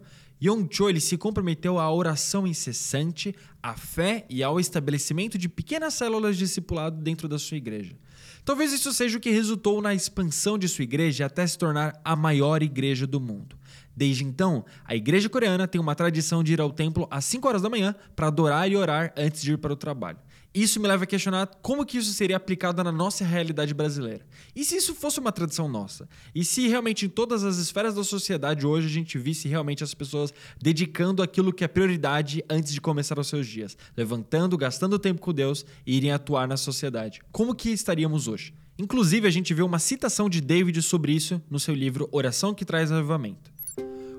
Yong 0.43 0.67
Cho 0.69 0.89
ele 0.89 0.99
se 0.99 1.17
comprometeu 1.17 1.79
à 1.79 1.89
oração 1.89 2.45
incessante, 2.45 3.33
à 3.63 3.73
fé 3.73 4.25
e 4.29 4.43
ao 4.43 4.59
estabelecimento 4.59 5.37
de 5.37 5.47
pequenas 5.47 5.93
células 5.93 6.35
de 6.35 6.43
discipulado 6.43 7.01
dentro 7.01 7.29
da 7.29 7.39
sua 7.39 7.55
igreja. 7.55 7.95
Talvez 8.43 8.73
isso 8.73 8.93
seja 8.93 9.17
o 9.17 9.21
que 9.21 9.29
resultou 9.29 9.81
na 9.81 9.95
expansão 9.95 10.57
de 10.57 10.67
sua 10.67 10.83
igreja 10.83 11.25
até 11.25 11.47
se 11.47 11.57
tornar 11.57 11.99
a 12.03 12.17
maior 12.17 12.61
igreja 12.61 13.07
do 13.07 13.19
mundo. 13.19 13.57
Desde 13.97 14.23
então, 14.23 14.63
a 14.85 14.95
igreja 14.95 15.27
coreana 15.27 15.67
tem 15.67 15.81
uma 15.81 15.95
tradição 15.95 16.43
de 16.43 16.53
ir 16.53 16.61
ao 16.61 16.71
templo 16.71 17.07
às 17.09 17.25
5 17.25 17.47
horas 17.47 17.63
da 17.63 17.69
manhã 17.69 17.95
para 18.15 18.27
adorar 18.27 18.69
e 18.69 18.75
orar 18.75 19.11
antes 19.17 19.41
de 19.41 19.53
ir 19.53 19.57
para 19.57 19.73
o 19.73 19.75
trabalho. 19.75 20.19
Isso 20.53 20.79
me 20.79 20.87
leva 20.87 21.03
a 21.03 21.07
questionar 21.07 21.47
como 21.63 21.83
que 21.83 21.97
isso 21.97 22.13
seria 22.13 22.37
aplicado 22.37 22.83
na 22.83 22.91
nossa 22.91 23.25
realidade 23.25 23.73
brasileira. 23.73 24.23
E 24.55 24.63
se 24.63 24.75
isso 24.75 24.93
fosse 24.93 25.19
uma 25.19 25.31
tradição 25.31 25.67
nossa? 25.67 26.07
E 26.33 26.45
se 26.45 26.67
realmente 26.67 27.07
em 27.07 27.09
todas 27.09 27.43
as 27.43 27.57
esferas 27.57 27.95
da 27.95 28.03
sociedade 28.03 28.67
hoje 28.67 28.85
a 28.85 28.91
gente 28.91 29.17
visse 29.17 29.47
realmente 29.47 29.83
as 29.83 29.95
pessoas 29.95 30.31
dedicando 30.61 31.23
aquilo 31.23 31.51
que 31.51 31.63
é 31.63 31.67
prioridade 31.67 32.43
antes 32.47 32.71
de 32.71 32.79
começar 32.79 33.17
os 33.17 33.27
seus 33.27 33.47
dias, 33.47 33.75
levantando, 33.95 34.55
gastando 34.55 34.99
tempo 34.99 35.21
com 35.21 35.33
Deus 35.33 35.65
e 35.87 35.97
irem 35.97 36.11
atuar 36.11 36.47
na 36.47 36.55
sociedade? 36.55 37.19
Como 37.31 37.55
que 37.55 37.71
estaríamos 37.71 38.27
hoje? 38.27 38.53
Inclusive, 38.77 39.27
a 39.27 39.31
gente 39.31 39.55
vê 39.55 39.63
uma 39.63 39.79
citação 39.79 40.29
de 40.29 40.39
David 40.39 40.83
sobre 40.83 41.13
isso 41.13 41.41
no 41.49 41.59
seu 41.59 41.73
livro 41.73 42.07
Oração 42.11 42.53
que 42.53 42.63
Traz 42.63 42.91
Avivamento. 42.91 43.56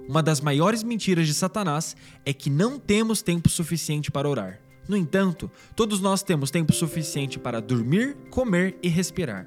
Uma 0.09 0.23
das 0.23 0.41
maiores 0.41 0.83
mentiras 0.83 1.27
de 1.27 1.35
Satanás 1.35 1.95
é 2.25 2.33
que 2.33 2.49
não 2.49 2.79
temos 2.79 3.21
tempo 3.21 3.47
suficiente 3.51 4.11
para 4.11 4.27
orar. 4.27 4.59
No 4.89 4.97
entanto, 4.97 5.51
todos 5.77 6.01
nós 6.01 6.23
temos 6.23 6.51
tempo 6.51 6.73
suficiente 6.73 7.39
para 7.39 7.61
dormir, 7.61 8.17
comer 8.31 8.79
e 8.83 8.89
respirar. 8.89 9.47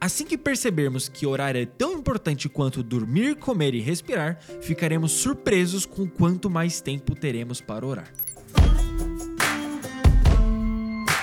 Assim 0.00 0.24
que 0.24 0.38
percebermos 0.38 1.10
que 1.10 1.26
orar 1.26 1.54
é 1.56 1.66
tão 1.66 1.92
importante 1.92 2.48
quanto 2.48 2.82
dormir, 2.82 3.36
comer 3.36 3.74
e 3.74 3.80
respirar, 3.80 4.40
ficaremos 4.62 5.12
surpresos 5.12 5.84
com 5.84 6.08
quanto 6.08 6.48
mais 6.48 6.80
tempo 6.80 7.14
teremos 7.14 7.60
para 7.60 7.84
orar. 7.84 8.10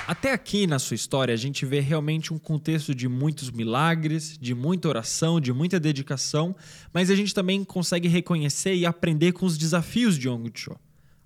Até 0.07 0.31
aqui 0.33 0.67
na 0.67 0.77
sua 0.77 0.93
história, 0.93 1.33
a 1.33 1.37
gente 1.37 1.65
vê 1.65 1.79
realmente 1.79 2.31
um 2.31 2.37
contexto 2.37 2.93
de 2.93 3.07
muitos 3.07 3.49
milagres, 3.49 4.37
de 4.39 4.53
muita 4.53 4.87
oração, 4.87 5.41
de 5.41 5.51
muita 5.51 5.79
dedicação, 5.79 6.55
mas 6.93 7.09
a 7.09 7.15
gente 7.15 7.33
também 7.33 7.63
consegue 7.63 8.07
reconhecer 8.07 8.75
e 8.75 8.85
aprender 8.85 9.31
com 9.31 9.47
os 9.47 9.57
desafios 9.57 10.15
de 10.19 10.27
Yong 10.27 10.51
Cho. 10.53 10.75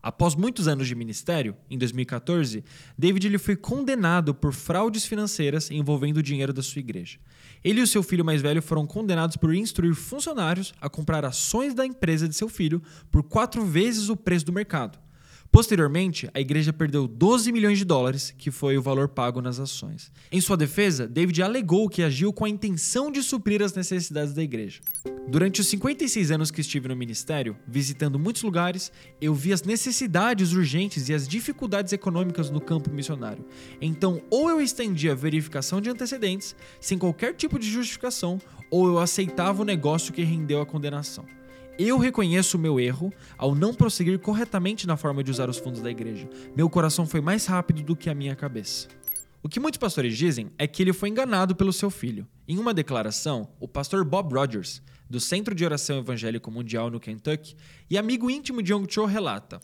Após 0.02 0.34
muitos 0.34 0.66
anos 0.66 0.88
de 0.88 0.96
ministério, 0.96 1.58
em 1.70 1.78
2014, 1.78 2.64
David 2.98 3.28
ele 3.28 3.38
foi 3.38 3.58
condenado 3.58 4.34
por 4.34 4.54
fraudes 4.54 5.04
financeiras 5.04 5.70
envolvendo 5.70 6.18
o 6.18 6.24
dinheiro 6.24 6.54
da 6.54 6.64
sua 6.64 6.80
igreja. 6.80 7.20
Ele 7.62 7.82
e 7.82 7.84
o 7.84 7.88
seu 7.88 8.02
filho 8.02 8.24
mais 8.24 8.42
velho 8.42 8.62
foram 8.62 8.88
condenados 8.88 9.36
por 9.36 9.54
instruir 9.54 9.94
funcionários 9.94 10.74
a 10.80 10.88
comprar 10.90 11.26
ações 11.26 11.74
da 11.74 11.86
empresa 11.86 12.30
de 12.30 12.36
seu 12.36 12.48
filho 12.48 12.82
por 13.12 13.24
quatro 13.24 13.66
vezes 13.66 14.08
o 14.08 14.16
preço 14.16 14.46
do 14.46 14.54
mercado. 14.54 14.98
Posteriormente, 15.52 16.30
a 16.32 16.40
igreja 16.40 16.72
perdeu 16.72 17.08
12 17.08 17.52
milhões 17.52 17.80
de 17.80 17.86
dólares, 17.86 18.34
que 18.38 18.52
foi 18.52 18.78
o 18.78 18.82
valor 18.82 19.10
pago 19.10 19.42
nas 19.42 19.60
ações. 19.60 20.12
Em 20.32 20.40
sua 20.40 20.56
defesa, 20.56 21.08
David 21.08 21.42
alegou 21.42 21.90
que 21.90 22.04
agiu 22.04 22.32
com 22.32 22.46
a 22.46 22.50
intenção 22.50 23.12
de 23.12 23.24
suprir 23.24 23.64
as 23.64 23.74
necessidades 23.74 24.34
da 24.34 24.44
igreja. 24.44 24.80
Durante 25.28 25.62
os 25.62 25.68
56 25.68 26.30
anos 26.30 26.52
que 26.52 26.62
estive 26.62 26.88
no 26.88 26.96
ministério, 26.96 27.58
visitando 27.68 28.20
muitos 28.20 28.44
lugares, 28.44 28.92
eu 29.20 29.34
vi 29.34 29.52
as 29.52 29.64
necessidades 29.64 30.54
urgentes 30.54 31.10
e 31.10 31.16
as 31.16 31.28
dificuldades 31.28 31.94
econômicas 31.94 32.52
no 32.52 32.62
campo 32.62 32.92
missionário. 32.92 33.44
Então, 33.82 34.22
ou 34.30 34.50
eu 34.50 34.62
estendia 34.62 35.14
a 35.14 35.16
verificação 35.16 35.82
de 35.82 35.90
antecedentes, 35.90 36.56
sem 36.80 36.98
qualquer 36.98 37.34
tipo 37.34 37.58
de 37.58 37.70
justificação, 37.70 38.40
ou 38.70 38.88
eu 38.88 39.00
aceitava 39.00 39.64
o 39.64 39.66
negócio 39.66 40.14
que 40.14 40.24
rendeu 40.24 40.62
a 40.62 40.66
condenação. 40.66 41.26
Eu 41.82 41.98
reconheço 41.98 42.58
o 42.58 42.60
meu 42.60 42.78
erro 42.78 43.10
ao 43.38 43.56
não 43.56 43.74
prosseguir 43.74 44.20
corretamente 44.20 44.86
na 44.86 44.98
forma 44.98 45.24
de 45.24 45.32
usar 45.32 45.50
os 45.50 45.58
fundos 45.58 45.80
da 45.82 45.90
igreja. 45.90 46.30
Meu 46.54 46.70
coração 46.70 47.06
foi 47.06 47.22
mais 47.22 47.46
rápido 47.46 47.82
do 47.82 47.96
que 47.96 48.10
a 48.10 48.14
minha 48.14 48.36
cabeça. 48.36 48.90
O 49.42 49.48
que 49.48 49.62
muitos 49.62 49.78
pastores 49.78 50.18
dizem 50.18 50.52
é 50.58 50.68
que 50.68 50.84
ele 50.84 50.92
foi 50.92 51.08
enganado 51.08 51.56
pelo 51.56 51.72
seu 51.72 51.90
filho. 51.90 52.28
Em 52.46 52.58
uma 52.58 52.74
declaração, 52.74 53.48
o 53.62 53.68
pastor 53.68 54.04
Bob 54.04 54.34
Rogers, 54.34 54.82
do 55.10 55.22
Centro 55.22 55.56
de 55.56 55.64
Oração 55.64 56.00
Evangélico 56.00 56.52
Mundial 56.52 56.92
no 56.92 57.00
Kentucky, 57.00 57.56
e 57.90 57.98
amigo 57.98 58.30
íntimo 58.30 58.62
de 58.62 58.74
Yong 58.74 58.86
Cho 58.94 59.06
relata: 59.06 59.62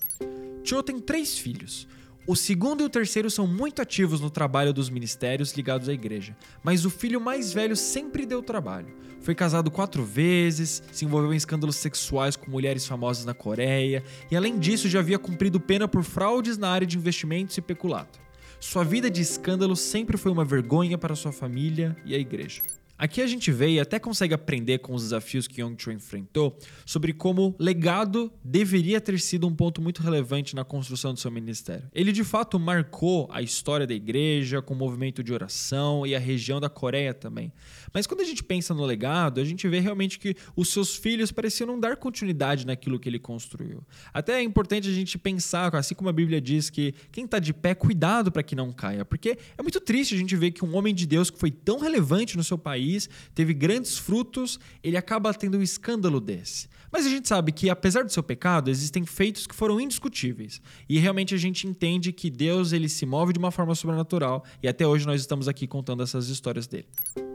Cho 0.64 0.82
tem 0.82 1.02
três 1.02 1.38
filhos. 1.38 1.86
O 2.28 2.36
segundo 2.36 2.82
e 2.82 2.86
o 2.86 2.90
terceiro 2.90 3.30
são 3.30 3.46
muito 3.46 3.84
ativos 3.84 4.20
no 4.20 4.32
trabalho 4.32 4.74
dos 4.74 4.90
ministérios 4.90 5.54
ligados 5.54 5.88
à 5.88 5.94
igreja, 5.94 6.36
mas 6.64 6.84
o 6.84 6.90
filho 6.90 7.22
mais 7.22 7.54
velho 7.54 7.76
sempre 7.76 8.26
deu 8.26 8.42
trabalho. 8.42 8.96
Foi 9.22 9.36
casado 9.36 9.70
quatro 9.70 10.04
vezes, 10.04 10.82
se 10.92 11.06
envolveu 11.06 11.32
em 11.32 11.38
escândalos 11.38 11.76
sexuais 11.76 12.36
com 12.36 12.50
mulheres 12.50 12.88
famosas 12.88 13.26
na 13.26 13.36
Coreia 13.36 14.04
e, 14.32 14.36
além 14.36 14.58
disso, 14.58 14.90
já 14.90 15.00
havia 15.00 15.20
cumprido 15.20 15.60
pena 15.60 15.88
por 15.88 16.04
fraudes 16.04 16.58
na 16.58 16.70
área 16.70 16.88
de 16.88 16.98
investimentos 16.98 17.56
e 17.60 17.62
peculato. 17.62 18.20
Sua 18.60 18.84
vida 18.84 19.08
de 19.08 19.22
escândalo 19.22 19.76
sempre 19.76 20.18
foi 20.18 20.32
uma 20.32 20.44
vergonha 20.44 20.98
para 20.98 21.16
sua 21.16 21.32
família 21.32 21.96
e 22.04 22.16
a 22.16 22.18
igreja. 22.18 22.64
Aqui 22.98 23.22
a 23.22 23.28
gente 23.28 23.52
vê 23.52 23.72
e 23.72 23.80
até 23.80 24.00
consegue 24.00 24.34
aprender 24.34 24.80
com 24.80 24.94
os 24.94 25.04
desafios 25.04 25.48
que 25.48 25.62
Young 25.62 25.76
Cho 25.78 25.92
enfrentou 25.92 26.58
sobre 26.86 27.12
como 27.12 27.54
legado 27.60 28.32
deveria 28.42 29.02
ter 29.02 29.20
sido 29.20 29.46
um 29.46 29.54
ponto 29.54 29.82
muito 29.82 30.02
relevante 30.02 30.56
na 30.56 30.64
construção 30.64 31.14
do 31.14 31.20
seu 31.20 31.30
ministério. 31.30 31.90
Ele 31.94 32.14
de 32.14 32.24
fato 32.24 32.58
marcou 32.58 33.30
a 33.32 33.42
história 33.42 33.86
da 33.86 33.94
igreja 33.94 34.62
com 34.62 34.74
o 34.74 34.78
movimento 34.78 35.22
de 35.22 35.34
oração 35.34 36.08
e 36.08 36.16
a 36.16 36.20
região 36.20 36.62
da 36.62 36.70
Coreia 36.70 37.14
também. 37.14 37.52
Mas 37.96 38.06
quando 38.06 38.20
a 38.20 38.26
gente 38.26 38.44
pensa 38.44 38.74
no 38.74 38.84
legado, 38.84 39.40
a 39.40 39.46
gente 39.46 39.66
vê 39.70 39.80
realmente 39.80 40.20
que 40.20 40.36
os 40.54 40.68
seus 40.68 40.98
filhos 40.98 41.32
pareciam 41.32 41.66
não 41.66 41.80
dar 41.80 41.96
continuidade 41.96 42.68
naquilo 42.68 43.00
que 43.00 43.08
ele 43.08 43.18
construiu. 43.18 43.82
Até 44.14 44.34
é 44.34 44.44
importante 44.44 44.90
a 44.90 44.92
gente 44.92 45.18
pensar, 45.18 45.74
assim 45.74 45.96
como 45.96 46.10
a 46.10 46.14
Bíblia 46.14 46.42
diz 46.42 46.70
que 46.70 46.94
quem 47.10 47.24
está 47.24 47.40
de 47.40 47.54
pé, 47.54 47.74
cuidado 47.74 48.34
para 48.34 48.44
que 48.44 48.54
não 48.54 48.74
caia, 48.74 49.06
porque 49.06 49.38
é 49.58 49.62
muito 49.62 49.80
triste 49.80 50.14
a 50.14 50.18
gente 50.18 50.36
ver 50.36 50.52
que 50.52 50.66
um 50.66 50.76
homem 50.76 50.94
de 50.94 51.08
Deus 51.08 51.30
que 51.30 51.40
foi 51.40 51.50
tão 51.50 51.80
relevante 51.80 52.36
no 52.36 52.44
seu 52.44 52.58
país 52.58 53.10
teve 53.34 53.54
grandes 53.54 53.98
frutos, 53.98 54.60
ele 54.84 54.98
acaba 54.98 55.34
tendo 55.34 55.58
um 55.58 55.62
escândalo 55.62 56.20
desse. 56.20 56.68
Mas 56.92 57.06
a 57.06 57.10
gente 57.10 57.30
sabe 57.30 57.54
que, 57.54 57.70
apesar 57.70 58.04
do 58.04 58.12
seu 58.12 58.24
pecado, 58.24 58.70
existem 58.70 59.06
feitos 59.06 59.48
que 59.48 59.56
foram 59.56 59.80
indiscutíveis. 59.80 60.62
E 60.90 61.00
realmente 61.00 61.34
a 61.34 61.38
gente 61.38 61.66
entende 61.66 62.12
que 62.12 62.30
Deus 62.30 62.74
ele 62.74 62.90
se 62.90 63.06
move 63.06 63.32
de 63.32 63.40
uma 63.40 63.52
forma 63.52 63.74
sobrenatural 63.74 64.44
e 64.62 64.68
até 64.68 64.86
hoje 64.86 65.06
nós 65.06 65.22
estamos 65.22 65.48
aqui 65.48 65.66
contando 65.66 66.04
essas 66.04 66.28
histórias 66.28 66.68
dele. 66.68 66.88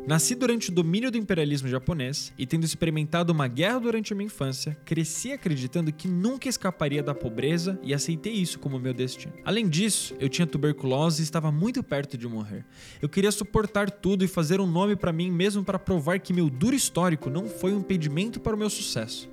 Nasci 0.07 0.35
durante 0.35 0.71
o 0.71 0.73
domínio 0.73 1.11
do 1.11 1.19
imperialismo 1.19 1.69
japonês 1.69 2.33
e, 2.39 2.47
tendo 2.47 2.65
experimentado 2.65 3.33
uma 3.33 3.47
guerra 3.47 3.79
durante 3.79 4.13
a 4.13 4.17
minha 4.17 4.27
infância, 4.27 4.77
cresci 4.85 5.31
acreditando 5.31 5.93
que 5.93 6.09
nunca 6.09 6.49
escaparia 6.49 7.03
da 7.03 7.15
pobreza 7.15 7.79
e 7.83 7.93
aceitei 7.93 8.33
isso 8.33 8.59
como 8.59 8.79
meu 8.79 8.95
destino. 8.95 9.35
Além 9.45 9.69
disso, 9.69 10.17
eu 10.19 10.29
tinha 10.29 10.47
tuberculose 10.47 11.21
e 11.21 11.25
estava 11.25 11.53
muito 11.53 11.83
perto 11.83 12.17
de 12.17 12.27
morrer. 12.27 12.65
Eu 13.01 13.09
queria 13.09 13.31
suportar 13.31 13.91
tudo 13.91 14.25
e 14.25 14.29
fazer 14.29 14.61
um 14.61 14.67
nome 14.67 14.97
para 14.97 15.13
mim 15.13 15.31
mesmo 15.31 15.63
para 15.63 15.79
provar 15.79 16.19
que 16.19 16.33
meu 16.33 16.49
duro 16.49 16.75
histórico 16.75 17.29
não 17.29 17.47
foi 17.47 17.73
um 17.73 17.81
impedimento 17.81 18.41
para 18.41 18.57
o 18.57 18.59
meu 18.59 18.71
sucesso. 18.71 19.29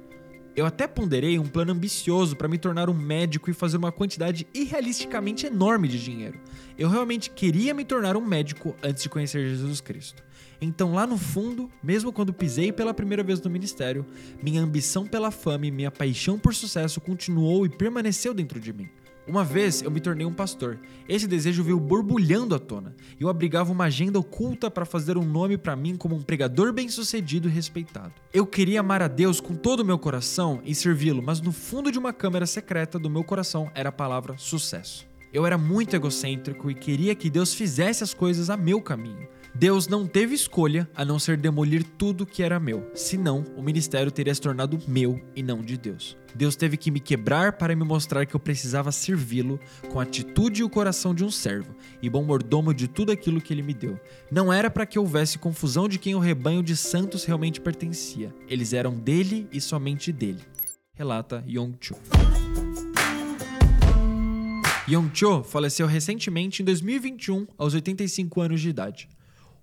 Eu 0.55 0.65
até 0.65 0.87
ponderei 0.87 1.37
um 1.37 1.45
plano 1.45 1.71
ambicioso 1.71 2.35
para 2.35 2.47
me 2.47 2.57
tornar 2.57 2.89
um 2.89 2.93
médico 2.93 3.49
e 3.49 3.53
fazer 3.53 3.77
uma 3.77 3.91
quantidade 3.91 4.47
irrealisticamente 4.53 5.45
enorme 5.45 5.87
de 5.87 6.03
dinheiro. 6.03 6.39
Eu 6.75 6.89
realmente 6.89 7.29
queria 7.29 7.75
me 7.75 7.85
tornar 7.85 8.17
um 8.17 8.25
médico 8.25 8.75
antes 8.81 9.03
de 9.03 9.09
conhecer 9.09 9.47
Jesus 9.47 9.79
Cristo. 9.81 10.26
Então, 10.59 10.93
lá 10.93 11.05
no 11.05 11.17
fundo, 11.17 11.69
mesmo 11.83 12.11
quando 12.11 12.33
pisei 12.33 12.71
pela 12.71 12.93
primeira 12.93 13.23
vez 13.23 13.39
no 13.41 13.49
ministério, 13.49 14.05
minha 14.41 14.61
ambição 14.61 15.05
pela 15.05 15.31
fama 15.31 15.67
e 15.67 15.71
minha 15.71 15.91
paixão 15.91 16.39
por 16.39 16.53
sucesso 16.55 16.99
continuou 16.99 17.65
e 17.65 17.69
permaneceu 17.69 18.33
dentro 18.33 18.59
de 18.59 18.73
mim. 18.73 18.89
Uma 19.27 19.43
vez 19.43 19.81
eu 19.81 19.91
me 19.91 19.99
tornei 19.99 20.25
um 20.25 20.33
pastor. 20.33 20.79
Esse 21.07 21.27
desejo 21.27 21.61
veio 21.61 21.77
borbulhando 21.77 22.55
à 22.55 22.59
tona. 22.59 22.95
Eu 23.19 23.27
abrigava 23.27 23.73
uma 23.73 23.83
agenda 23.83 24.17
oculta 24.17 24.71
para 24.71 24.85
fazer 24.85 25.17
um 25.17 25.25
nome 25.25 25.57
para 25.57 25.75
mim 25.75 25.97
como 25.97 26.15
um 26.15 26.21
pregador 26.21 26.71
bem-sucedido 26.71 27.49
e 27.49 27.51
respeitado. 27.51 28.13
Eu 28.33 28.47
queria 28.47 28.79
amar 28.79 29.01
a 29.01 29.09
Deus 29.09 29.41
com 29.41 29.53
todo 29.53 29.81
o 29.81 29.85
meu 29.85 29.99
coração 29.99 30.61
e 30.63 30.73
servi-lo, 30.73 31.21
mas 31.21 31.41
no 31.41 31.51
fundo 31.51 31.91
de 31.91 31.99
uma 31.99 32.13
câmara 32.13 32.45
secreta 32.45 32.97
do 32.97 33.09
meu 33.09 33.23
coração 33.23 33.69
era 33.75 33.89
a 33.89 33.91
palavra 33.91 34.37
sucesso. 34.37 35.05
Eu 35.33 35.45
era 35.45 35.57
muito 35.57 35.93
egocêntrico 35.93 36.71
e 36.71 36.73
queria 36.73 37.13
que 37.13 37.29
Deus 37.29 37.53
fizesse 37.53 38.05
as 38.05 38.13
coisas 38.13 38.49
a 38.49 38.55
meu 38.55 38.81
caminho. 38.81 39.27
Deus 39.53 39.87
não 39.87 40.05
teve 40.05 40.35
escolha 40.35 40.89
a 40.95 41.03
não 41.03 41.17
ser 41.17 41.37
demolir 41.37 41.83
tudo 41.83 42.25
que 42.25 42.43
era 42.43 42.59
meu, 42.59 42.89
senão 42.93 43.43
o 43.55 43.61
ministério 43.61 44.11
teria 44.11 44.33
se 44.33 44.41
tornado 44.41 44.79
meu 44.87 45.19
e 45.35 45.41
não 45.41 45.61
de 45.61 45.77
Deus. 45.77 46.15
Deus 46.35 46.55
teve 46.55 46.77
que 46.77 46.91
me 46.91 46.99
quebrar 46.99 47.53
para 47.53 47.75
me 47.75 47.83
mostrar 47.83 48.25
que 48.25 48.35
eu 48.35 48.39
precisava 48.39 48.91
servi-lo 48.91 49.59
com 49.91 49.99
a 49.99 50.03
atitude 50.03 50.61
e 50.61 50.63
o 50.63 50.69
coração 50.69 51.15
de 51.15 51.23
um 51.23 51.31
servo 51.31 51.75
e 52.01 52.09
bom 52.09 52.23
mordomo 52.23 52.73
de 52.73 52.87
tudo 52.87 53.11
aquilo 53.11 53.41
que 53.41 53.51
ele 53.51 53.63
me 53.63 53.73
deu. 53.73 53.99
Não 54.31 54.53
era 54.53 54.69
para 54.69 54.85
que 54.85 54.99
houvesse 54.99 55.39
confusão 55.39 55.87
de 55.87 55.97
quem 55.97 56.13
o 56.13 56.19
rebanho 56.19 56.61
de 56.61 56.77
santos 56.77 57.25
realmente 57.25 57.59
pertencia. 57.59 58.33
Eles 58.47 58.73
eram 58.73 58.93
dele 58.93 59.47
e 59.51 59.59
somente 59.59 60.11
dele. 60.11 60.41
Relata 60.93 61.43
Yong 61.47 61.75
Cho. 61.79 61.95
Yong 64.87 65.09
Cho 65.13 65.43
faleceu 65.43 65.85
recentemente 65.85 66.61
em 66.61 66.65
2021, 66.65 67.45
aos 67.57 67.73
85 67.73 68.41
anos 68.41 68.61
de 68.61 68.69
idade. 68.69 69.09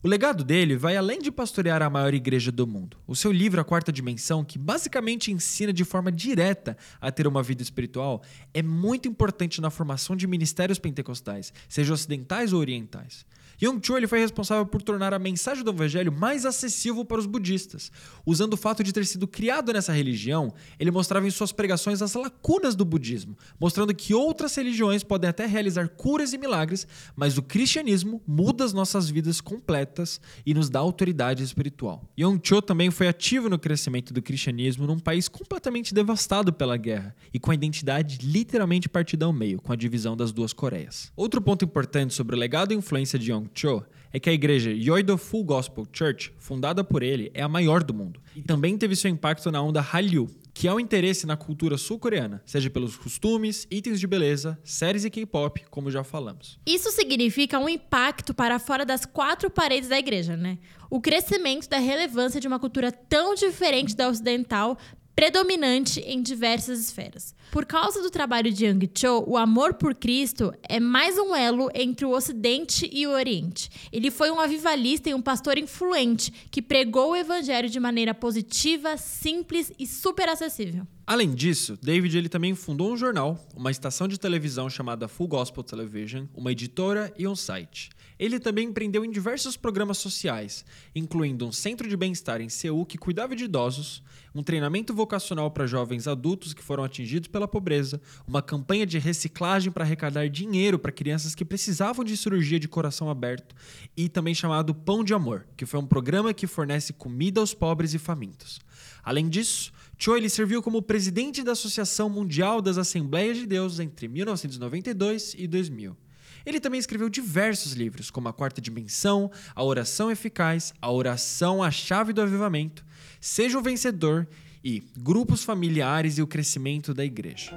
O 0.04 0.08
legado 0.08 0.44
dele 0.44 0.76
vai 0.76 0.98
além 0.98 1.18
de 1.18 1.32
pastorear 1.32 1.80
a 1.80 1.88
maior 1.88 2.12
igreja 2.12 2.52
do 2.52 2.66
mundo. 2.66 2.98
O 3.06 3.16
seu 3.16 3.32
livro 3.32 3.58
A 3.58 3.64
Quarta 3.64 3.90
Dimensão, 3.90 4.44
que 4.44 4.58
basicamente 4.58 5.32
ensina 5.32 5.72
de 5.72 5.82
forma 5.82 6.12
direta 6.12 6.76
a 7.00 7.10
ter 7.10 7.26
uma 7.26 7.42
vida 7.42 7.62
espiritual, 7.62 8.22
é 8.52 8.62
muito 8.62 9.08
importante 9.08 9.62
na 9.62 9.70
formação 9.70 10.14
de 10.14 10.26
ministérios 10.26 10.78
pentecostais, 10.78 11.54
sejam 11.70 11.94
ocidentais 11.94 12.52
ou 12.52 12.60
orientais. 12.60 13.24
Young 13.62 13.80
Cho 13.82 13.96
ele 13.96 14.06
foi 14.06 14.18
responsável 14.18 14.66
por 14.66 14.82
tornar 14.82 15.14
a 15.14 15.18
mensagem 15.18 15.64
do 15.64 15.70
evangelho 15.70 16.12
mais 16.12 16.44
acessível 16.44 17.04
para 17.04 17.18
os 17.18 17.26
budistas. 17.26 17.90
Usando 18.26 18.54
o 18.54 18.56
fato 18.56 18.82
de 18.82 18.92
ter 18.92 19.04
sido 19.06 19.26
criado 19.26 19.72
nessa 19.72 19.92
religião, 19.92 20.52
ele 20.78 20.90
mostrava 20.90 21.26
em 21.26 21.30
suas 21.30 21.52
pregações 21.52 22.02
as 22.02 22.14
lacunas 22.14 22.74
do 22.74 22.84
budismo, 22.84 23.36
mostrando 23.58 23.94
que 23.94 24.14
outras 24.14 24.54
religiões 24.54 25.02
podem 25.02 25.30
até 25.30 25.46
realizar 25.46 25.88
curas 25.88 26.32
e 26.32 26.38
milagres, 26.38 26.86
mas 27.14 27.38
o 27.38 27.42
cristianismo 27.42 28.22
muda 28.26 28.64
as 28.64 28.72
nossas 28.72 29.08
vidas 29.08 29.40
completas 29.40 30.20
e 30.44 30.54
nos 30.54 30.68
dá 30.68 30.80
autoridade 30.80 31.42
espiritual. 31.42 32.08
Young 32.18 32.40
Cho 32.42 32.60
também 32.60 32.90
foi 32.90 33.08
ativo 33.08 33.48
no 33.48 33.58
crescimento 33.58 34.12
do 34.12 34.22
cristianismo 34.22 34.86
num 34.86 34.98
país 34.98 35.28
completamente 35.28 35.94
devastado 35.94 36.52
pela 36.52 36.76
guerra 36.76 37.14
e 37.32 37.38
com 37.38 37.50
a 37.50 37.54
identidade 37.54 38.18
literalmente 38.22 38.88
partida 38.88 39.26
ao 39.26 39.32
meio, 39.32 39.60
com 39.60 39.72
a 39.72 39.76
divisão 39.76 40.16
das 40.16 40.32
duas 40.32 40.52
Coreias. 40.52 41.12
Outro 41.16 41.40
ponto 41.40 41.64
importante 41.64 42.14
sobre 42.14 42.36
o 42.36 42.38
legado 42.38 42.72
e 42.72 42.76
influência 42.76 43.18
de 43.18 43.32
Cho 43.52 43.84
é 44.12 44.20
que 44.20 44.30
a 44.30 44.32
igreja 44.32 44.70
Yoido 44.70 45.18
Full 45.18 45.42
Gospel 45.42 45.86
Church, 45.92 46.32
fundada 46.38 46.84
por 46.84 47.02
ele, 47.02 47.32
é 47.34 47.42
a 47.42 47.48
maior 47.48 47.82
do 47.82 47.92
mundo. 47.92 48.20
E 48.36 48.42
também 48.42 48.78
teve 48.78 48.94
seu 48.94 49.10
impacto 49.10 49.50
na 49.50 49.60
onda 49.60 49.80
Hallyu, 49.80 50.30
que 50.54 50.68
é 50.68 50.72
o 50.72 50.78
interesse 50.78 51.26
na 51.26 51.36
cultura 51.36 51.76
sul-coreana, 51.76 52.40
seja 52.46 52.70
pelos 52.70 52.96
costumes, 52.96 53.66
itens 53.68 53.98
de 53.98 54.06
beleza, 54.06 54.56
séries 54.62 55.04
e 55.04 55.10
K-pop, 55.10 55.64
como 55.68 55.90
já 55.90 56.04
falamos. 56.04 56.60
Isso 56.64 56.92
significa 56.92 57.58
um 57.58 57.68
impacto 57.68 58.32
para 58.32 58.60
fora 58.60 58.86
das 58.86 59.04
quatro 59.04 59.50
paredes 59.50 59.88
da 59.88 59.98
igreja, 59.98 60.36
né? 60.36 60.58
O 60.88 61.00
crescimento 61.00 61.68
da 61.68 61.78
relevância 61.78 62.40
de 62.40 62.46
uma 62.46 62.60
cultura 62.60 62.92
tão 62.92 63.34
diferente 63.34 63.96
da 63.96 64.08
ocidental 64.08 64.78
predominante 65.14 66.00
em 66.00 66.20
diversas 66.22 66.80
esferas. 66.80 67.34
Por 67.52 67.64
causa 67.64 68.02
do 68.02 68.10
trabalho 68.10 68.52
de 68.52 68.64
Yang 68.64 68.90
Cho, 68.94 69.24
o 69.26 69.36
amor 69.36 69.74
por 69.74 69.94
Cristo 69.94 70.52
é 70.68 70.80
mais 70.80 71.16
um 71.16 71.36
elo 71.36 71.70
entre 71.72 72.04
o 72.04 72.10
Ocidente 72.10 72.90
e 72.92 73.06
o 73.06 73.10
Oriente. 73.10 73.70
Ele 73.92 74.10
foi 74.10 74.30
um 74.30 74.40
avivalista 74.40 75.08
e 75.08 75.14
um 75.14 75.22
pastor 75.22 75.56
influente 75.56 76.32
que 76.50 76.60
pregou 76.60 77.10
o 77.10 77.16
evangelho 77.16 77.68
de 77.68 77.78
maneira 77.78 78.12
positiva, 78.12 78.96
simples 78.96 79.72
e 79.78 79.86
super 79.86 80.28
acessível. 80.28 80.84
Além 81.06 81.34
disso, 81.34 81.78
David 81.82 82.16
ele 82.16 82.30
também 82.30 82.54
fundou 82.54 82.90
um 82.90 82.96
jornal, 82.96 83.38
uma 83.54 83.70
estação 83.70 84.08
de 84.08 84.18
televisão 84.18 84.70
chamada 84.70 85.06
Full 85.06 85.28
Gospel 85.28 85.62
Television, 85.62 86.24
uma 86.34 86.50
editora 86.50 87.12
e 87.18 87.28
um 87.28 87.36
site. 87.36 87.90
Ele 88.18 88.40
também 88.40 88.68
empreendeu 88.68 89.04
em 89.04 89.10
diversos 89.10 89.54
programas 89.54 89.98
sociais, 89.98 90.64
incluindo 90.94 91.46
um 91.46 91.52
centro 91.52 91.86
de 91.86 91.96
bem-estar 91.96 92.40
em 92.40 92.48
Seul 92.48 92.86
que 92.86 92.96
cuidava 92.96 93.36
de 93.36 93.44
idosos, 93.44 94.02
um 94.34 94.42
treinamento 94.42 94.94
vocacional 94.94 95.50
para 95.50 95.66
jovens 95.66 96.08
adultos 96.08 96.54
que 96.54 96.62
foram 96.62 96.82
atingidos 96.82 97.28
pela 97.28 97.46
pobreza, 97.46 98.00
uma 98.26 98.40
campanha 98.40 98.86
de 98.86 98.98
reciclagem 98.98 99.70
para 99.70 99.84
arrecadar 99.84 100.26
dinheiro 100.28 100.78
para 100.78 100.90
crianças 100.90 101.34
que 101.34 101.44
precisavam 101.44 102.02
de 102.02 102.16
cirurgia 102.16 102.58
de 102.58 102.66
coração 102.66 103.10
aberto 103.10 103.54
e 103.94 104.08
também 104.08 104.34
chamado 104.34 104.74
Pão 104.74 105.04
de 105.04 105.12
Amor, 105.12 105.46
que 105.54 105.66
foi 105.66 105.78
um 105.78 105.86
programa 105.86 106.32
que 106.32 106.46
fornece 106.46 106.94
comida 106.94 107.40
aos 107.40 107.52
pobres 107.52 107.92
e 107.92 107.98
famintos. 107.98 108.58
Além 109.02 109.28
disso, 109.28 109.70
Cho 109.96 110.16
ele 110.16 110.28
serviu 110.28 110.62
como 110.62 110.82
presidente 110.82 111.42
da 111.42 111.52
Associação 111.52 112.08
Mundial 112.08 112.60
das 112.60 112.78
Assembleias 112.78 113.36
de 113.38 113.46
Deus 113.46 113.78
entre 113.78 114.08
1992 114.08 115.34
e 115.38 115.46
2000. 115.46 115.96
Ele 116.44 116.60
também 116.60 116.78
escreveu 116.78 117.08
diversos 117.08 117.72
livros, 117.72 118.10
como 118.10 118.28
A 118.28 118.32
Quarta 118.32 118.60
Dimensão, 118.60 119.30
A 119.54 119.62
Oração 119.62 120.10
Eficaz, 120.10 120.74
A 120.80 120.90
Oração 120.90 121.62
a 121.62 121.70
Chave 121.70 122.12
do 122.12 122.20
Avivamento, 122.20 122.84
Seja 123.20 123.58
o 123.58 123.62
Vencedor 123.62 124.28
e 124.62 124.82
Grupos 124.98 125.42
Familiares 125.42 126.18
e 126.18 126.22
o 126.22 126.26
Crescimento 126.26 126.92
da 126.92 127.04
Igreja. 127.04 127.52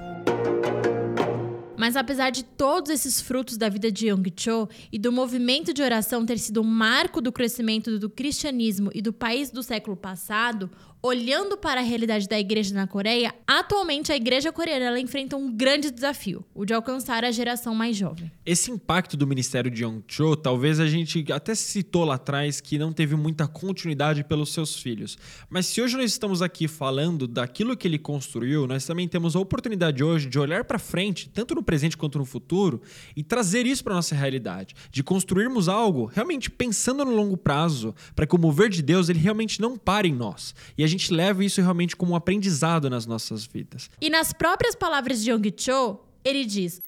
Mas 1.78 1.96
apesar 1.96 2.32
de 2.32 2.44
todos 2.44 2.90
esses 2.90 3.22
frutos 3.22 3.56
da 3.56 3.70
vida 3.70 3.92
de 3.92 4.08
Young 4.08 4.34
Cho 4.36 4.68
e 4.92 4.98
do 4.98 5.12
movimento 5.12 5.72
de 5.74 5.84
oração 5.84 6.26
ter 6.26 6.40
sido 6.40 6.62
um 6.62 6.66
marco 6.66 7.22
do 7.22 7.32
crescimento 7.32 8.00
do 8.00 8.10
cristianismo 8.10 8.90
e 8.96 9.02
do 9.02 9.14
país 9.14 9.52
do 9.52 9.62
século 9.62 9.96
passado, 9.96 10.72
olhando 11.08 11.56
para 11.56 11.80
a 11.80 11.84
realidade 11.84 12.28
da 12.28 12.38
igreja 12.38 12.76
na 12.76 12.86
Coreia, 12.86 13.34
atualmente 13.48 14.12
a 14.12 14.16
igreja 14.16 14.52
coreana 14.52 15.00
enfrenta 15.00 15.38
um 15.38 15.50
grande 15.50 15.90
desafio, 15.90 16.44
o 16.54 16.66
de 16.66 16.74
alcançar 16.74 17.24
a 17.24 17.32
geração 17.32 17.74
mais 17.74 17.96
jovem. 17.96 18.30
Esse 18.46 18.70
impacto 18.72 19.16
do 19.16 19.26
ministério 19.26 19.72
de 19.72 19.84
Young 19.84 20.04
Cho, 20.06 20.36
talvez 20.36 20.82
a 20.82 20.88
gente 20.88 21.32
até 21.32 21.56
citou 21.56 22.04
lá 22.04 22.16
atrás 22.16 22.60
que 22.60 22.78
não 22.78 22.92
teve 22.92 23.16
muita 23.16 23.48
continuidade 23.48 24.22
pelos 24.26 24.52
seus 24.52 24.76
filhos. 24.76 25.18
Mas 25.50 25.68
se 25.68 25.82
hoje 25.82 25.96
nós 25.96 26.12
estamos 26.12 26.42
aqui 26.42 26.68
falando 26.68 27.26
daquilo 27.26 27.78
que 27.78 27.88
ele 27.88 27.98
construiu, 27.98 28.68
nós 28.68 28.86
também 28.86 29.08
temos 29.08 29.34
a 29.34 29.40
oportunidade 29.40 30.04
hoje 30.04 30.28
de 30.28 30.38
olhar 30.38 30.66
para 30.66 30.78
frente, 30.78 31.30
tanto 31.30 31.56
no 31.56 31.64
presente 31.64 31.96
quanto 31.96 32.18
no 32.18 32.26
futuro, 32.26 32.82
e 33.16 33.24
trazer 33.24 33.66
isso 33.66 33.82
para 33.82 33.94
nossa 33.94 34.14
realidade, 34.14 34.76
de 34.92 35.02
construirmos 35.02 35.70
algo 35.70 36.06
realmente 36.06 36.52
pensando 36.52 37.06
no 37.06 37.16
longo 37.16 37.38
prazo, 37.38 37.96
para 38.14 38.28
que 38.28 38.36
o 38.36 38.40
mover 38.40 38.70
de 38.70 38.82
Deus 38.82 39.08
ele 39.08 39.20
realmente 39.20 39.62
não 39.62 39.78
pare 39.78 40.10
em 40.10 40.14
nós. 40.14 40.54
E 40.78 40.84
a 40.84 40.88
gente 40.88 40.97
leva 41.10 41.44
isso 41.44 41.62
realmente 41.62 41.96
como 41.96 42.14
um 42.14 42.16
aprendizado 42.16 42.90
nas 42.90 43.06
nossas 43.06 43.46
vidas. 43.46 43.90
E 44.02 44.10
nas 44.10 44.34
próprias 44.34 44.76
palavras 44.76 45.24
de 45.24 45.32
Young 45.32 45.54
Cho, 45.56 46.00
ele 46.24 46.46
diz: 46.46 46.82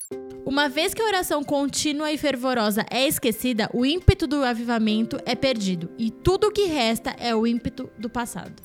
Uma 0.45 0.67
vez 0.67 0.93
que 0.93 1.01
a 1.01 1.05
oração 1.05 1.43
contínua 1.43 2.11
e 2.11 2.17
fervorosa 2.17 2.85
é 2.89 3.07
esquecida, 3.07 3.69
o 3.73 3.85
ímpeto 3.85 4.27
do 4.27 4.43
avivamento 4.43 5.17
é 5.25 5.35
perdido, 5.35 5.89
e 5.97 6.11
tudo 6.11 6.47
o 6.47 6.51
que 6.51 6.65
resta 6.65 7.11
é 7.11 7.35
o 7.35 7.47
ímpeto 7.47 7.89
do 7.97 8.09
passado. 8.09 8.61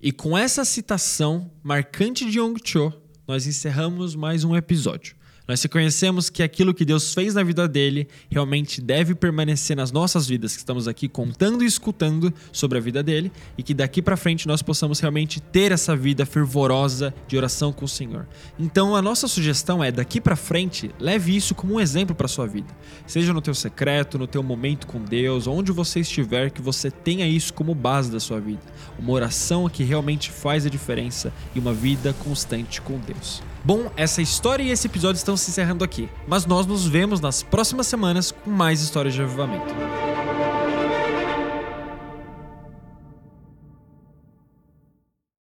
E 0.00 0.12
com 0.12 0.36
essa 0.36 0.64
citação 0.64 1.50
marcante 1.62 2.28
de 2.28 2.38
Young 2.38 2.56
Cho, 2.64 2.92
nós 3.26 3.46
encerramos 3.46 4.14
mais 4.14 4.44
um 4.44 4.56
episódio. 4.56 5.16
Nós 5.46 5.60
reconhecemos 5.60 6.30
que 6.30 6.42
aquilo 6.42 6.72
que 6.72 6.84
Deus 6.84 7.12
fez 7.12 7.34
na 7.34 7.42
vida 7.42 7.66
dele 7.66 8.06
realmente 8.30 8.80
deve 8.80 9.12
permanecer 9.14 9.76
nas 9.76 9.90
nossas 9.90 10.28
vidas, 10.28 10.52
que 10.52 10.58
estamos 10.58 10.86
aqui 10.86 11.08
contando 11.08 11.64
e 11.64 11.66
escutando 11.66 12.32
sobre 12.52 12.78
a 12.78 12.80
vida 12.80 13.02
dele, 13.02 13.32
e 13.58 13.62
que 13.62 13.74
daqui 13.74 14.00
para 14.00 14.16
frente 14.16 14.46
nós 14.46 14.62
possamos 14.62 15.00
realmente 15.00 15.40
ter 15.40 15.72
essa 15.72 15.96
vida 15.96 16.24
fervorosa 16.24 17.12
de 17.26 17.36
oração 17.36 17.72
com 17.72 17.84
o 17.84 17.88
Senhor. 17.88 18.26
Então 18.58 18.94
a 18.94 19.02
nossa 19.02 19.26
sugestão 19.26 19.82
é 19.82 19.90
daqui 19.90 20.20
para 20.20 20.36
frente, 20.36 20.90
leve 21.00 21.34
isso 21.34 21.56
como 21.56 21.74
um 21.74 21.80
exemplo 21.80 22.14
para 22.14 22.28
sua 22.28 22.46
vida. 22.46 22.68
Seja 23.04 23.32
no 23.32 23.42
teu 23.42 23.54
secreto, 23.54 24.18
no 24.18 24.28
teu 24.28 24.44
momento 24.44 24.86
com 24.86 25.00
Deus, 25.00 25.48
onde 25.48 25.72
você 25.72 26.00
estiver, 26.00 26.50
que 26.50 26.62
você 26.62 26.88
tenha 26.88 27.26
isso 27.26 27.52
como 27.52 27.74
base 27.74 28.12
da 28.12 28.20
sua 28.20 28.40
vida. 28.40 28.62
Uma 28.96 29.12
oração 29.12 29.68
que 29.68 29.82
realmente 29.82 30.30
faz 30.30 30.64
a 30.64 30.70
diferença 30.70 31.32
e 31.54 31.58
uma 31.58 31.74
vida 31.74 32.12
constante 32.12 32.80
com 32.80 32.98
Deus. 33.00 33.42
Bom, 33.64 33.90
essa 33.96 34.20
história 34.20 34.62
e 34.64 34.70
esse 34.70 34.88
episódio 34.88 35.18
estão 35.18 35.36
se 35.36 35.50
encerrando 35.50 35.84
aqui, 35.84 36.08
mas 36.26 36.44
nós 36.46 36.66
nos 36.66 36.84
vemos 36.84 37.20
nas 37.20 37.44
próximas 37.44 37.86
semanas 37.86 38.32
com 38.32 38.50
mais 38.50 38.80
histórias 38.80 39.14
de 39.14 39.22
avivamento. 39.22 39.72